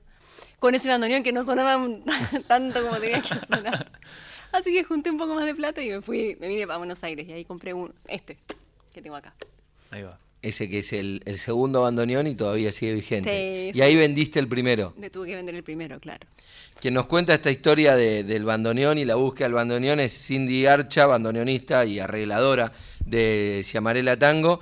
Con 0.59 0.75
ese 0.75 0.89
bandoneón 0.89 1.23
que 1.23 1.33
no 1.33 1.45
sonaban 1.45 2.03
tanto 2.49 2.83
como 2.87 3.01
tenía 3.01 3.21
que 3.23 3.35
sonar. 3.47 3.91
Así 4.53 4.73
que 4.73 4.83
junté 4.85 5.11
un 5.11 5.19
poco 5.19 5.35
más 5.35 5.47
de 5.47 5.55
plata 5.55 5.83
y 5.83 5.91
me 5.91 6.03
fui, 6.03 6.37
me 6.41 6.49
vine 6.49 6.67
para 6.67 6.79
Buenos 6.79 7.03
Aires 7.05 7.27
y 7.29 7.33
ahí 7.33 7.45
compré 7.45 7.73
un, 7.73 7.93
este, 8.09 8.37
que 8.93 9.01
tengo 9.01 9.17
acá. 9.17 9.35
Ahí 9.91 10.03
va. 10.03 10.19
Ese 10.43 10.69
que 10.71 10.79
es 10.79 10.93
el, 10.95 11.21
el 11.27 11.39
segundo 11.39 11.83
bandoneón 11.83 12.27
y 12.27 12.35
todavía 12.35 12.73
sigue 12.73 12.95
vigente. 12.95 13.71
Sí, 13.73 13.79
y 13.79 13.83
ahí 13.83 13.95
vendiste 13.95 14.39
el 14.41 14.49
primero. 14.49 14.95
Me 14.97 15.11
tuve 15.11 15.29
que 15.29 15.37
vender 15.37 15.55
el 15.55 15.63
primero, 15.63 16.01
claro. 16.01 16.27
Quien 16.81 16.95
nos 16.95 17.07
cuenta 17.07 17.35
esta 17.35 17.51
historia 17.51 17.95
de- 17.95 18.25
del 18.25 18.45
bandoneón 18.45 18.97
y 18.97 19.05
la 19.05 19.17
búsqueda 19.17 19.47
del 19.49 19.55
bandoneón 19.55 20.01
es 20.01 20.15
Cindy 20.27 20.65
Archa, 20.65 21.05
bandoneonista 21.05 21.85
y 21.85 22.01
arregladora 22.01 22.73
de 23.05 23.63
Ciamarela 23.67 24.19
Tango. 24.19 24.61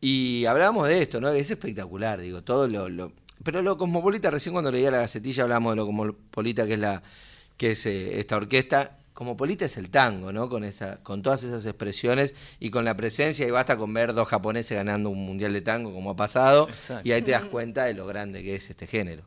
Y 0.00 0.44
hablábamos 0.46 0.86
de 0.86 1.02
esto, 1.02 1.20
¿no? 1.20 1.28
Es 1.30 1.50
espectacular, 1.50 2.20
digo, 2.20 2.42
todo 2.42 2.68
lo, 2.68 2.88
lo- 2.88 3.12
Pero 3.46 3.62
lo 3.62 3.78
cosmopolita, 3.78 4.28
recién 4.28 4.54
cuando 4.54 4.72
leía 4.72 4.90
la 4.90 4.98
gacetilla 4.98 5.44
hablábamos 5.44 5.70
de 5.70 5.76
lo 5.76 5.86
cosmopolita 5.86 6.66
que 6.66 6.72
es 6.72 6.78
la 6.80 7.00
que 7.56 7.70
es 7.70 7.86
eh, 7.86 8.18
esta 8.18 8.36
orquesta. 8.36 8.98
Cosmopolita 9.12 9.66
es 9.66 9.76
el 9.76 9.88
tango, 9.88 10.32
¿no? 10.32 10.48
Con 10.48 10.64
esa, 10.64 10.96
con 10.96 11.22
todas 11.22 11.44
esas 11.44 11.64
expresiones 11.64 12.34
y 12.58 12.70
con 12.70 12.84
la 12.84 12.96
presencia, 12.96 13.46
y 13.46 13.50
basta 13.52 13.76
con 13.76 13.94
ver 13.94 14.14
dos 14.14 14.26
japoneses 14.26 14.76
ganando 14.76 15.10
un 15.10 15.24
mundial 15.24 15.52
de 15.52 15.60
tango 15.60 15.94
como 15.94 16.10
ha 16.10 16.16
pasado, 16.16 16.68
Exacto. 16.68 17.08
y 17.08 17.12
ahí 17.12 17.22
te 17.22 17.30
das 17.30 17.44
cuenta 17.44 17.84
de 17.84 17.94
lo 17.94 18.04
grande 18.04 18.42
que 18.42 18.56
es 18.56 18.68
este 18.68 18.88
género. 18.88 19.22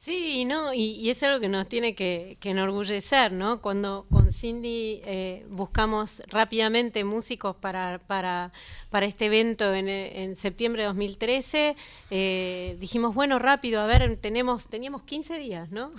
Sí, 0.00 0.44
no, 0.44 0.72
y, 0.72 1.10
es 1.10 1.24
algo 1.24 1.40
que 1.40 1.48
nos 1.48 1.68
tiene 1.68 1.96
que, 1.96 2.36
que 2.38 2.50
enorgullecer, 2.50 3.32
¿no? 3.32 3.60
Cuando 3.60 4.06
con 4.12 4.32
Cindy 4.32 5.00
eh, 5.04 5.44
buscamos 5.50 6.22
rápidamente 6.28 7.02
músicos 7.02 7.56
para, 7.56 8.00
para, 8.06 8.52
para 8.90 9.06
este 9.06 9.26
evento 9.26 9.74
en, 9.74 9.88
en 9.88 10.36
septiembre 10.36 10.82
de 10.82 10.86
2013, 10.86 11.74
eh, 12.12 12.76
dijimos, 12.78 13.12
bueno, 13.12 13.40
rápido, 13.40 13.80
a 13.80 13.86
ver, 13.86 14.16
tenemos, 14.20 14.68
teníamos 14.68 15.02
15 15.02 15.36
días, 15.36 15.72
¿no? 15.72 15.90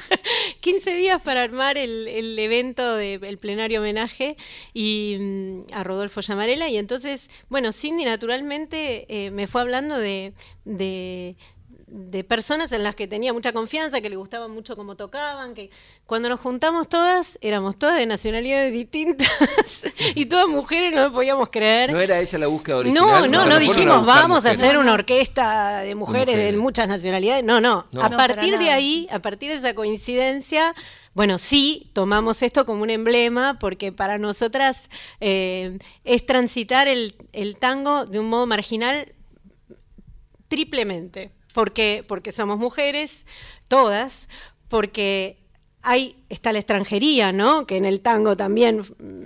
15 0.60 0.94
días 0.96 1.22
para 1.22 1.40
armar 1.42 1.78
el, 1.78 2.06
el 2.06 2.38
evento 2.38 2.96
del 2.96 3.38
plenario 3.38 3.80
homenaje 3.80 4.36
y 4.74 5.16
mm, 5.18 5.60
a 5.72 5.84
Rodolfo 5.84 6.20
Llamarela, 6.20 6.68
y 6.68 6.76
entonces, 6.76 7.30
bueno, 7.48 7.72
Cindy 7.72 8.04
naturalmente 8.04 9.06
eh, 9.08 9.30
me 9.30 9.46
fue 9.46 9.62
hablando 9.62 9.96
de- 9.96 10.34
de 10.66 11.34
de 11.90 12.24
personas 12.24 12.72
en 12.72 12.82
las 12.82 12.94
que 12.94 13.06
tenía 13.06 13.32
mucha 13.32 13.52
confianza, 13.52 14.00
que 14.00 14.10
le 14.10 14.16
gustaba 14.16 14.48
mucho 14.48 14.76
cómo 14.76 14.96
tocaban, 14.96 15.54
que 15.54 15.70
cuando 16.06 16.28
nos 16.28 16.40
juntamos 16.40 16.88
todas, 16.88 17.38
éramos 17.40 17.76
todas 17.76 17.96
de 17.96 18.06
nacionalidades 18.06 18.72
distintas 18.72 19.28
y 20.14 20.26
todas 20.26 20.48
mujeres, 20.48 20.92
no 20.92 21.04
lo 21.04 21.12
podíamos 21.12 21.48
creer. 21.48 21.92
¿No 21.92 22.00
era 22.00 22.20
ella 22.20 22.38
la 22.38 22.46
búsqueda 22.46 22.78
original? 22.78 23.04
No, 23.04 23.26
no, 23.26 23.46
no 23.46 23.58
dijimos 23.58 24.04
vamos 24.04 24.46
a 24.46 24.50
hacer 24.50 24.78
una 24.78 24.92
orquesta 24.92 25.80
de 25.80 25.94
mujeres, 25.94 26.34
mujeres. 26.34 26.52
de 26.52 26.58
muchas 26.58 26.88
nacionalidades. 26.88 27.44
No, 27.44 27.60
no. 27.60 27.86
No. 27.92 28.02
A 28.02 28.10
partir 28.10 28.58
de 28.58 28.70
ahí, 28.70 29.06
a 29.10 29.20
partir 29.20 29.50
de 29.50 29.56
esa 29.56 29.74
coincidencia, 29.74 30.74
bueno, 31.14 31.38
sí, 31.38 31.90
tomamos 31.94 32.42
esto 32.42 32.66
como 32.66 32.82
un 32.82 32.90
emblema 32.90 33.58
porque 33.58 33.92
para 33.92 34.18
nosotras 34.18 34.90
eh, 35.20 35.78
es 36.04 36.26
transitar 36.26 36.86
el, 36.86 37.14
el 37.32 37.56
tango 37.56 38.06
de 38.06 38.18
un 38.18 38.28
modo 38.28 38.46
marginal 38.46 39.12
triplemente. 40.48 41.32
Porque, 41.58 42.04
porque 42.06 42.30
somos 42.30 42.56
mujeres, 42.56 43.26
todas, 43.66 44.28
porque 44.68 45.42
hay, 45.82 46.17
está 46.28 46.52
la 46.52 46.58
extranjería, 46.58 47.32
¿no? 47.32 47.66
Que 47.66 47.76
en 47.76 47.84
el 47.84 48.00
tango 48.00 48.36
también 48.36 48.82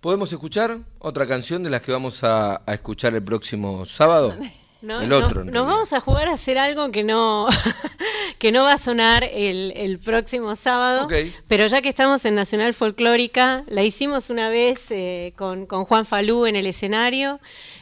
¿Podemos 0.00 0.30
escuchar 0.32 0.80
otra 0.98 1.26
canción 1.26 1.62
de 1.62 1.70
las 1.70 1.80
que 1.82 1.92
vamos 1.92 2.24
a, 2.24 2.62
a 2.66 2.74
escuchar 2.74 3.14
el 3.14 3.22
próximo 3.22 3.86
sábado? 3.86 4.36
No, 4.82 5.02
el 5.02 5.12
otro. 5.12 5.44
nos 5.44 5.66
vamos 5.66 5.92
a 5.92 6.00
jugar 6.00 6.28
a 6.28 6.32
hacer 6.32 6.56
algo 6.56 6.90
que 6.90 7.04
no, 7.04 7.46
que 8.38 8.50
no 8.50 8.62
va 8.64 8.74
a 8.74 8.78
sonar 8.78 9.24
el, 9.24 9.74
el 9.76 9.98
próximo 9.98 10.56
sábado. 10.56 11.06
Pero 11.48 11.66
ya 11.66 11.82
que 11.82 11.90
estamos 11.90 12.24
en 12.24 12.34
Nacional 12.34 12.72
Folclórica, 12.72 13.64
la 13.68 13.82
hicimos 13.82 14.30
una 14.30 14.48
vez 14.48 14.86
eh, 14.90 15.34
con, 15.36 15.66
con 15.66 15.84
Juan 15.84 16.06
Falú 16.06 16.46
en 16.46 16.56
el 16.56 16.66
escenario. 16.66 17.40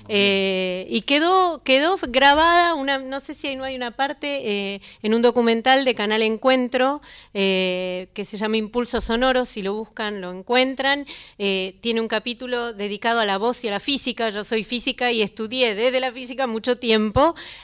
eh, 0.09 0.87
y 0.91 1.03
quedó, 1.03 1.63
quedó 1.63 1.99
grabada, 2.09 2.75
una, 2.75 2.99
no 2.99 3.21
sé 3.21 3.35
si 3.35 3.47
ahí 3.47 3.57
no 3.57 3.63
hay 3.65 3.77
una 3.77 3.93
parte, 3.93 4.75
eh, 4.75 4.81
en 5.03 5.15
un 5.15 5.23
documental 5.23 5.85
de 5.85 5.95
Canal 5.95 6.23
Encuentro, 6.23 7.01
que 7.33 8.25
se 8.25 8.37
llama 8.37 8.57
Impulso 8.57 9.01
Sonoro, 9.01 9.45
si 9.45 9.63
lo 9.63 9.75
buscan 9.75 10.21
lo 10.21 10.33
encuentran. 10.33 11.07
Tiene 11.37 12.01
un 12.01 12.09
capítulo 12.09 12.73
dedicado 12.73 13.21
a 13.21 13.27
la 13.27 13.39
voz 13.39 13.63
y 13.63 13.69
a 13.69 13.71
la 13.71 13.81
física. 13.81 14.31
Yo 14.31 14.43
soy 14.43 14.65
física 14.65 15.13
y 15.13 15.23
estudié 15.23 15.75
desde 15.77 16.01
la 16.01 16.11
física 16.11 16.47
mucho 16.49 16.75
tiempo 16.75 16.88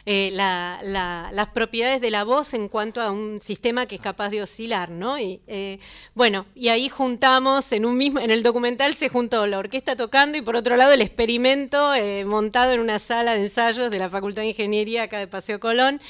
eh, 0.06 0.30
la- 0.32 0.80
la- 0.82 1.30
las 1.32 1.48
propiedades 1.48 2.00
de 2.00 2.10
la 2.10 2.24
voz 2.24 2.54
en 2.54 2.68
cuanto 2.68 3.00
a 3.00 3.10
un 3.10 3.40
sistema 3.40 3.87
que 3.87 3.96
es 3.96 4.00
capaz 4.00 4.28
de 4.30 4.42
oscilar, 4.42 4.90
¿no? 4.90 5.18
Y, 5.18 5.40
eh, 5.46 5.78
bueno, 6.14 6.46
y 6.54 6.68
ahí 6.68 6.88
juntamos 6.88 7.72
en 7.72 7.84
un 7.87 7.96
mismo, 7.96 8.20
en 8.20 8.30
el 8.30 8.42
documental 8.42 8.94
se 8.94 9.08
juntó 9.08 9.46
la 9.46 9.58
orquesta 9.58 9.96
tocando 9.96 10.38
y 10.38 10.42
por 10.42 10.56
otro 10.56 10.76
lado 10.76 10.92
el 10.92 11.02
experimento 11.02 11.94
eh, 11.94 12.24
montado 12.24 12.72
en 12.72 12.80
una 12.80 12.98
sala 12.98 13.34
de 13.34 13.42
ensayos 13.44 13.90
de 13.90 13.98
la 13.98 14.08
Facultad 14.10 14.42
de 14.42 14.48
Ingeniería 14.48 15.04
acá 15.04 15.18
de 15.18 15.26
Paseo 15.26 15.60
Colón. 15.60 16.00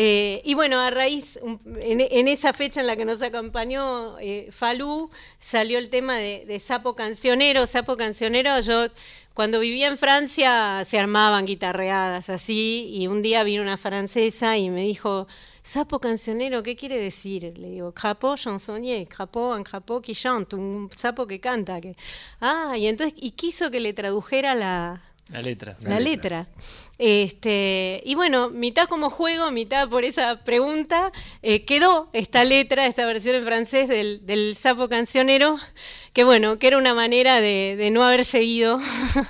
Eh, 0.00 0.42
y 0.44 0.54
bueno, 0.54 0.78
a 0.80 0.90
raíz, 0.90 1.40
en, 1.80 2.28
esa 2.28 2.52
fecha 2.52 2.80
en 2.80 2.86
la 2.86 2.94
que 2.94 3.04
nos 3.04 3.20
acompañó 3.20 4.16
eh, 4.20 4.48
Falú, 4.52 5.10
salió 5.40 5.76
el 5.78 5.90
tema 5.90 6.16
de 6.18 6.60
Sapo 6.64 6.94
Cancionero. 6.94 7.66
Sapo 7.66 7.96
Cancionero, 7.96 8.60
yo 8.60 8.86
cuando 9.38 9.60
vivía 9.60 9.86
en 9.86 9.96
Francia 9.96 10.82
se 10.84 10.98
armaban 10.98 11.46
guitarreadas 11.46 12.28
así, 12.28 12.88
y 12.90 13.06
un 13.06 13.22
día 13.22 13.44
vino 13.44 13.62
una 13.62 13.76
francesa 13.76 14.56
y 14.56 14.68
me 14.68 14.82
dijo, 14.82 15.28
Sapo 15.62 16.00
Cancionero, 16.00 16.64
¿qué 16.64 16.74
quiere 16.74 16.98
decir? 16.98 17.56
Le 17.56 17.70
digo, 17.70 17.92
crapaud 17.92 18.34
chansonnier, 18.34 19.06
crapaud, 19.06 19.56
un 19.56 19.62
crapaud 19.62 20.02
qui 20.02 20.12
chante, 20.12 20.56
un 20.56 20.90
sapo 20.92 21.24
que 21.28 21.38
canta. 21.38 21.80
Que... 21.80 21.94
Ah, 22.40 22.76
y 22.76 22.88
entonces, 22.88 23.14
y 23.16 23.30
quiso 23.30 23.70
que 23.70 23.78
le 23.78 23.92
tradujera 23.92 24.56
la, 24.56 25.07
La 25.30 25.42
letra. 25.42 25.76
la 25.82 26.00
letra. 26.00 26.48
Este, 26.98 28.02
y 28.04 28.14
bueno, 28.16 28.50
mitad 28.50 28.88
como 28.88 29.08
juego, 29.08 29.50
mitad 29.52 29.88
por 29.88 30.04
esa 30.04 30.42
pregunta, 30.42 31.12
eh, 31.42 31.64
quedó 31.64 32.08
esta 32.12 32.42
letra, 32.44 32.86
esta 32.86 33.06
versión 33.06 33.36
en 33.36 33.44
francés 33.44 33.88
del, 33.88 34.26
del 34.26 34.56
sapo 34.56 34.88
cancionero, 34.88 35.58
que 36.12 36.24
bueno, 36.24 36.58
que 36.58 36.66
era 36.66 36.76
una 36.78 36.94
manera 36.94 37.40
de, 37.40 37.76
de 37.78 37.90
no 37.90 38.02
haber 38.02 38.24
seguido 38.24 38.80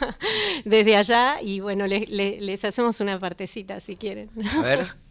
desde 0.64 0.96
allá, 0.96 1.38
y 1.42 1.60
bueno, 1.60 1.86
le- 1.86 2.06
le- 2.08 2.40
les 2.40 2.64
hacemos 2.64 3.00
una 3.00 3.18
partecita 3.18 3.80
si 3.80 3.96
quieren. 3.96 4.30
A 4.56 4.62
ver. 4.62 4.86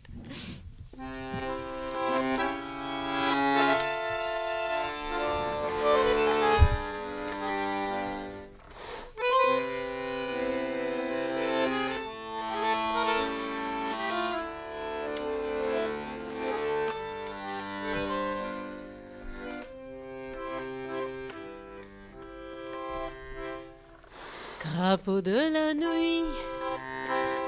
Crapaud 24.88 25.22
de 25.22 25.52
la 25.52 25.74
nuit, 25.74 26.24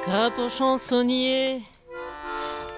crapaud 0.04 0.50
chansonnier, 0.50 1.62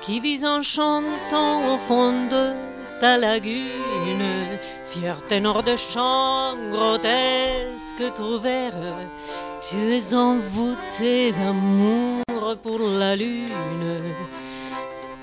qui 0.04 0.19
vise 0.19 0.45
en 0.45 0.62
chantant 0.62 1.74
au 1.74 1.78
fond 1.78 2.28
de 2.30 2.54
ta 3.00 3.17
lagune, 3.17 4.60
fier 4.86 5.15
ténor 5.28 5.63
de 5.63 5.76
chant 5.76 6.54
grotesque 6.69 8.13
trouvère, 8.13 8.76
tu 9.67 9.78
es 9.97 10.13
envoûté 10.13 11.32
d'amour 11.32 12.56
pour 12.62 12.82
la 13.00 13.15
lune. 13.15 14.13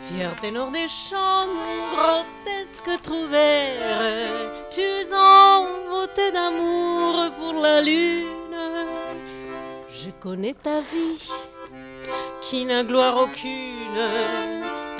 Fier 0.03 0.35
ténor 0.41 0.73
des 0.73 0.89
chants 0.89 1.47
grotesques 1.93 3.03
trouvère, 3.05 4.03
tu 4.73 4.81
es 4.81 5.07
envoûté 5.15 6.33
d'amour 6.33 7.31
pour 7.39 7.63
la 7.63 7.81
lune. 7.83 8.38
Connais 10.21 10.55
ta 10.65 10.81
vie, 10.81 11.31
qui 12.43 12.65
n'a 12.65 12.83
gloire 12.83 13.19
aucune, 13.19 14.01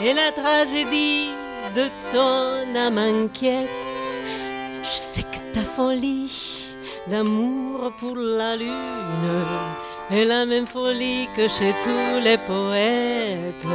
et 0.01 0.15
la 0.15 0.31
tragédie 0.31 1.31
de 1.75 1.89
ton 2.13 2.77
âme 2.77 2.99
inquiète. 2.99 3.69
Je 4.83 4.89
sais 4.89 5.25
que 5.25 5.39
ta 5.53 5.63
folie 5.63 6.73
d'amour 7.09 7.93
pour 7.99 8.15
la 8.15 8.55
lune 8.55 9.45
est 10.13 10.25
la 10.25 10.47
même 10.47 10.69
folie 10.69 11.29
que 11.37 11.49
chez 11.49 11.75
tous 11.83 12.21
les 12.23 12.39
poètes. 12.39 13.67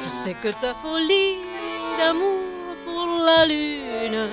Je 0.00 0.08
sais 0.08 0.36
que 0.42 0.48
ta 0.58 0.72
folie 0.72 1.36
d'amour 1.98 2.40
pour 2.86 3.24
la 3.26 3.44
lune 3.44 4.26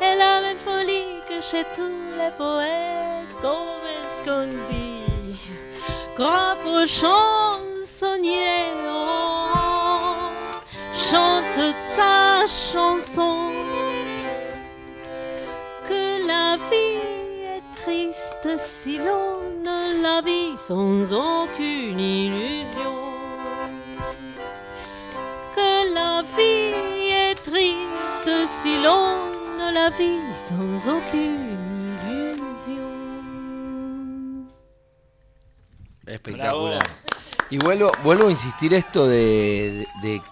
est 0.00 0.16
la 0.16 0.40
même 0.40 0.58
folie 0.58 1.20
que 1.28 1.42
chez 1.42 1.64
tous 1.76 2.16
les 2.16 2.30
poètes. 2.38 3.28
Comment 3.42 3.84
est-ce 3.84 4.24
qu'on 4.24 4.46
dit 4.70 4.99
Crapaud 6.16 6.86
chansonnier, 6.86 8.72
oh, 8.88 10.28
chante 10.92 11.74
ta 11.96 12.46
chanson. 12.46 13.50
Que 15.88 16.26
la 16.26 16.56
vie 16.70 17.00
est 17.56 17.62
triste 17.76 18.60
si 18.60 18.98
l'on 18.98 19.40
la 20.02 20.20
vit 20.20 20.56
sans 20.56 21.12
aucune 21.12 22.00
illusion. 22.00 22.96
Que 25.54 25.94
la 25.94 26.22
vie 26.36 27.10
est 27.10 27.34
triste 27.34 28.48
si 28.62 28.82
l'on 28.82 29.72
la 29.72 29.90
vit 29.90 30.20
sans 30.48 30.90
aucune 30.90 31.69
Espectacular. 36.10 36.78
Bravo. 36.78 36.96
Y 37.50 37.58
vuelvo, 37.58 37.90
vuelvo 38.04 38.28
a 38.28 38.30
insistir 38.30 38.72
esto 38.74 39.06
de, 39.08 39.86
de- 40.02 40.08
de 40.08 40.22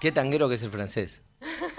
qué 0.00 0.12
tanguero 0.12 0.48
que 0.48 0.54
es 0.56 0.62
el 0.62 0.70
francés. 0.70 1.20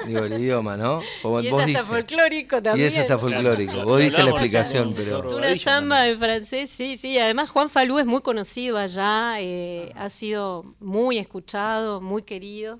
Digo, 0.06 0.20
el 0.20 0.34
idioma, 0.34 0.78
¿no? 0.78 1.02
Como 1.24 1.42
Y 1.42 1.50
vos 1.50 1.62
es 1.64 1.68
hasta 1.70 1.80
diste. 1.80 1.84
folclórico 1.96 2.58
Y 2.58 2.62
también. 2.62 2.88
eso 2.88 3.02
está 3.02 3.18
folclórico. 3.18 3.72
Claro. 3.72 3.88
Vos 3.88 4.00
diste 4.02 4.24
la 4.24 4.30
explicación, 4.30 4.94
pero. 4.96 5.36
Una 5.36 5.58
samba 5.58 6.08
en 6.08 6.20
francés, 6.20 6.70
sí, 6.70 6.98
sí. 6.98 7.18
Además, 7.18 7.50
Juan 7.50 7.70
Falú 7.70 7.98
es 7.98 8.06
muy 8.06 8.22
conocido 8.22 8.78
allá, 8.78 9.38
eh, 9.40 9.92
ha 9.96 10.10
sido 10.10 10.64
muy 10.80 11.18
escuchado, 11.18 12.00
muy 12.02 12.22
querido. 12.22 12.80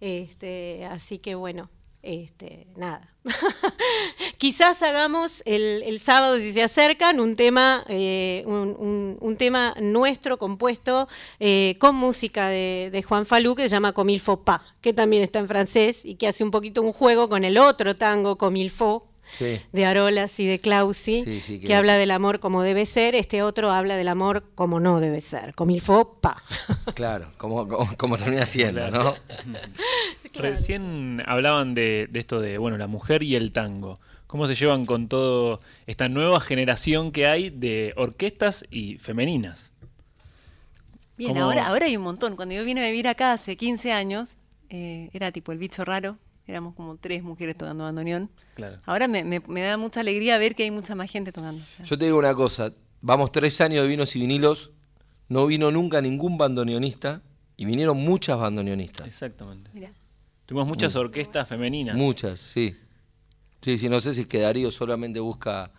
Este, 0.00 0.86
así 0.90 1.18
que 1.18 1.34
bueno, 1.34 1.68
este, 2.04 2.66
nada. 2.76 3.00
Quizás 4.38 4.82
hagamos 4.82 5.42
el, 5.46 5.82
el 5.84 5.98
sábado, 6.00 6.38
si 6.38 6.52
se 6.52 6.62
acercan, 6.62 7.20
un 7.20 7.36
tema, 7.36 7.84
eh, 7.88 8.42
un, 8.46 8.76
un- 8.78 9.16
un 9.20 9.36
tema 9.36 9.74
nuestro 9.80 10.36
compuesto 10.38 11.08
eh, 11.40 11.76
con 11.78 11.94
música 11.96 12.48
de, 12.48 12.90
de 12.92 13.02
Juan 13.02 13.24
Falú 13.26 13.54
que 13.54 13.62
se 13.62 13.68
llama 13.70 13.92
Comme 13.92 14.12
il 14.12 14.20
faut 14.20 14.42
pas, 14.44 14.60
que 14.80 14.92
también 14.92 15.22
está 15.22 15.38
en 15.38 15.48
francés 15.48 16.04
y 16.04 16.16
que 16.16 16.28
hace 16.28 16.44
un 16.44 16.50
poquito 16.50 16.82
un 16.82 16.92
juego 16.92 17.28
con 17.28 17.44
el 17.44 17.56
otro 17.58 17.94
tango 17.96 18.36
Comme 18.36 18.58
il 18.60 18.70
faut 18.70 19.02
Sí. 19.38 19.58
de 19.72 19.86
Arolas 19.86 20.38
y 20.38 20.46
de 20.46 20.60
Clausi, 20.60 21.24
Sí, 21.24 21.40
sí, 21.40 21.58
que, 21.58 21.66
que- 21.68 21.74
habla 21.74 21.96
del 21.96 22.10
amor 22.10 22.38
como 22.40 22.62
debe 22.62 22.84
ser, 22.86 23.14
este 23.14 23.42
otro 23.42 23.72
habla 23.72 23.96
del 23.96 24.06
amor 24.08 24.44
como 24.54 24.78
no 24.80 25.00
debe 25.00 25.22
ser, 25.22 25.54
como 25.54 25.72
il 25.72 25.80
faut 25.80 26.20
pas. 26.20 26.36
Claro, 26.94 27.32
como, 27.38 27.66
como, 27.66 27.96
como 27.96 28.18
termina 28.18 28.44
siendo, 28.46 28.88
¿no? 28.90 29.14
Recién 30.42 31.22
hablaban 31.26 31.74
de, 31.74 32.08
de 32.10 32.20
esto 32.20 32.40
de, 32.40 32.58
bueno, 32.58 32.76
la 32.78 32.86
mujer 32.86 33.22
y 33.22 33.36
el 33.36 33.52
tango. 33.52 34.00
¿Cómo 34.26 34.46
se 34.48 34.54
llevan 34.54 34.84
con 34.86 35.08
todo 35.08 35.60
esta 35.86 36.08
nueva 36.08 36.40
generación 36.40 37.12
que 37.12 37.26
hay 37.26 37.50
de 37.50 37.92
orquestas 37.96 38.64
y 38.70 38.98
femeninas? 38.98 39.72
Bien, 41.16 41.34
¿Cómo? 41.34 41.44
ahora, 41.44 41.66
ahora 41.68 41.86
hay 41.86 41.96
un 41.96 42.02
montón. 42.02 42.34
Cuando 42.36 42.54
yo 42.54 42.64
vine 42.64 42.82
a 42.84 42.86
vivir 42.86 43.06
acá 43.06 43.32
hace 43.32 43.56
15 43.56 43.92
años, 43.92 44.36
eh, 44.70 45.10
era 45.12 45.30
tipo 45.30 45.52
el 45.52 45.58
bicho 45.58 45.84
raro. 45.84 46.18
Éramos 46.46 46.74
como 46.74 46.96
tres 46.96 47.22
mujeres 47.22 47.56
tocando 47.56 47.84
bandoneón. 47.84 48.28
Claro. 48.54 48.80
Ahora 48.84 49.08
me, 49.08 49.24
me- 49.24 49.40
me 49.46 49.62
da 49.62 49.76
mucha 49.78 50.00
alegría 50.00 50.36
ver 50.38 50.54
que 50.54 50.64
hay 50.64 50.70
mucha 50.70 50.94
más 50.94 51.10
gente 51.10 51.32
tocando. 51.32 51.62
Yo 51.84 51.96
te 51.96 52.04
digo 52.06 52.18
una 52.18 52.34
cosa, 52.34 52.72
vamos 53.00 53.32
tres 53.32 53.60
años 53.60 53.82
de 53.84 53.88
vinos 53.88 54.14
y 54.16 54.20
vinilos, 54.20 54.70
no 55.28 55.46
vino 55.46 55.70
nunca 55.70 56.02
ningún 56.02 56.36
bandoneonista 56.36 57.22
y 57.56 57.64
vinieron 57.64 57.96
muchas 57.98 58.38
bandoneonistas. 58.38 59.06
Exactamente. 59.06 59.70
Mira. 59.72 59.90
Tuvimos 60.46 60.66
Mm. 60.66 60.70
muchas 60.70 60.96
orquestas 60.96 61.48
femeninas. 61.48 61.96
Muchas, 61.96 62.38
sí. 62.40 62.76
Sí, 63.62 63.78
sí, 63.78 63.88
no 63.88 64.00
sé 64.00 64.12
si 64.14 64.22
es 64.22 64.26
que 64.26 64.40
Darío 64.40 64.70
solamente 64.70 65.20
busca 65.20 65.70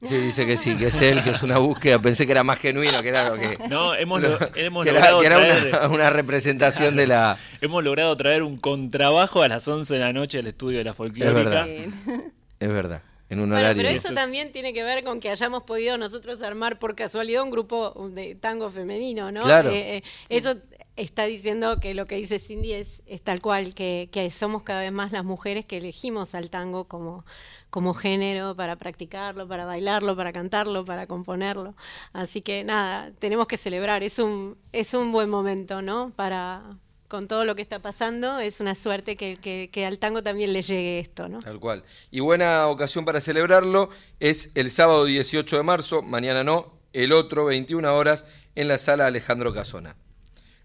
Sí, 0.00 0.14
dice 0.14 0.46
que 0.46 0.56
sí, 0.56 0.76
que 0.76 0.86
es 0.86 1.00
él, 1.00 1.24
que 1.24 1.30
es 1.30 1.42
una 1.42 1.58
búsqueda. 1.58 1.98
Pensé 1.98 2.24
que 2.24 2.30
era 2.30 2.44
más 2.44 2.60
genuino, 2.60 3.02
que 3.02 3.08
era 3.08 3.30
lo 3.30 3.34
que. 3.36 3.58
No, 3.68 3.96
hemos, 3.96 4.22
lo- 4.22 4.38
hemos 4.54 4.84
que 4.84 4.90
era, 4.90 5.10
logrado 5.10 5.20
que 5.20 5.26
era 5.26 5.36
traer- 5.40 5.68
una, 5.70 5.88
una 5.94 6.10
representación 6.10 6.94
de 6.94 7.08
la. 7.08 7.36
Hemos 7.60 7.82
logrado 7.82 8.16
traer 8.16 8.44
un 8.44 8.58
contrabajo 8.58 9.42
a 9.42 9.48
las 9.48 9.66
11 9.66 9.92
de 9.94 9.98
la 10.00 10.12
noche 10.12 10.38
al 10.38 10.46
estudio 10.46 10.78
de 10.78 10.84
la 10.84 10.94
folclórica. 10.94 11.32
verdad. 11.34 11.64
Bien. 11.66 11.92
Es 12.60 12.68
verdad, 12.68 13.02
en 13.28 13.40
un 13.40 13.48
Bueno, 13.50 13.64
horario. 13.66 13.82
pero 13.82 13.92
Eso 13.96 14.08
es- 14.08 14.14
también 14.14 14.52
tiene 14.52 14.72
que 14.72 14.84
ver 14.84 15.02
con 15.02 15.18
que 15.18 15.30
hayamos 15.30 15.64
podido 15.64 15.98
nosotros 15.98 16.42
armar 16.42 16.78
por 16.78 16.94
casualidad 16.94 17.42
un 17.42 17.50
grupo 17.50 18.08
de 18.14 18.36
tango 18.36 18.68
femenino, 18.70 19.32
¿no? 19.32 19.42
Claro. 19.42 19.70
Eh, 19.70 19.96
eh, 19.98 20.02
eso 20.28 20.54
está 20.98 21.24
diciendo 21.24 21.78
que 21.80 21.94
lo 21.94 22.06
que 22.06 22.16
dice 22.16 22.38
Cindy 22.38 22.72
es, 22.72 23.02
tal 23.22 23.40
cual, 23.40 23.74
que, 23.74 24.08
que 24.12 24.28
somos 24.30 24.62
cada 24.62 24.80
vez 24.80 24.92
más 24.92 25.12
las 25.12 25.24
mujeres 25.24 25.64
que 25.64 25.78
elegimos 25.78 26.34
al 26.34 26.50
tango 26.50 26.84
como, 26.84 27.24
como 27.70 27.94
género 27.94 28.54
para 28.56 28.76
practicarlo, 28.76 29.46
para 29.48 29.64
bailarlo, 29.64 30.16
para 30.16 30.32
cantarlo, 30.32 30.84
para 30.84 31.06
componerlo. 31.06 31.74
Así 32.12 32.42
que 32.42 32.64
nada, 32.64 33.12
tenemos 33.18 33.46
que 33.46 33.56
celebrar, 33.56 34.02
es 34.02 34.18
un, 34.18 34.58
es 34.72 34.92
un 34.92 35.12
buen 35.12 35.30
momento, 35.30 35.82
¿no? 35.82 36.12
Para 36.14 36.76
con 37.06 37.26
todo 37.26 37.46
lo 37.46 37.54
que 37.54 37.62
está 37.62 37.78
pasando, 37.78 38.38
es 38.38 38.60
una 38.60 38.74
suerte 38.74 39.16
que, 39.16 39.36
que, 39.36 39.70
que 39.72 39.86
al 39.86 39.98
tango 39.98 40.22
también 40.22 40.52
le 40.52 40.60
llegue 40.60 40.98
esto, 40.98 41.26
¿no? 41.26 41.38
Tal 41.38 41.58
cual. 41.58 41.82
Y 42.10 42.20
buena 42.20 42.66
ocasión 42.66 43.06
para 43.06 43.22
celebrarlo 43.22 43.88
es 44.20 44.50
el 44.54 44.70
sábado 44.70 45.06
18 45.06 45.56
de 45.56 45.62
marzo, 45.62 46.02
mañana 46.02 46.44
no, 46.44 46.74
el 46.92 47.12
otro 47.12 47.46
21 47.46 47.96
horas 47.96 48.26
en 48.56 48.68
la 48.68 48.76
sala 48.76 49.06
Alejandro 49.06 49.54
Casona. 49.54 49.96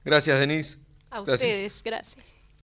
Gracias, 0.03 0.39
Denise. 0.39 0.77
A 1.09 1.21
Gracias. 1.21 1.49
ustedes, 1.51 1.83
gracias. 1.83 2.22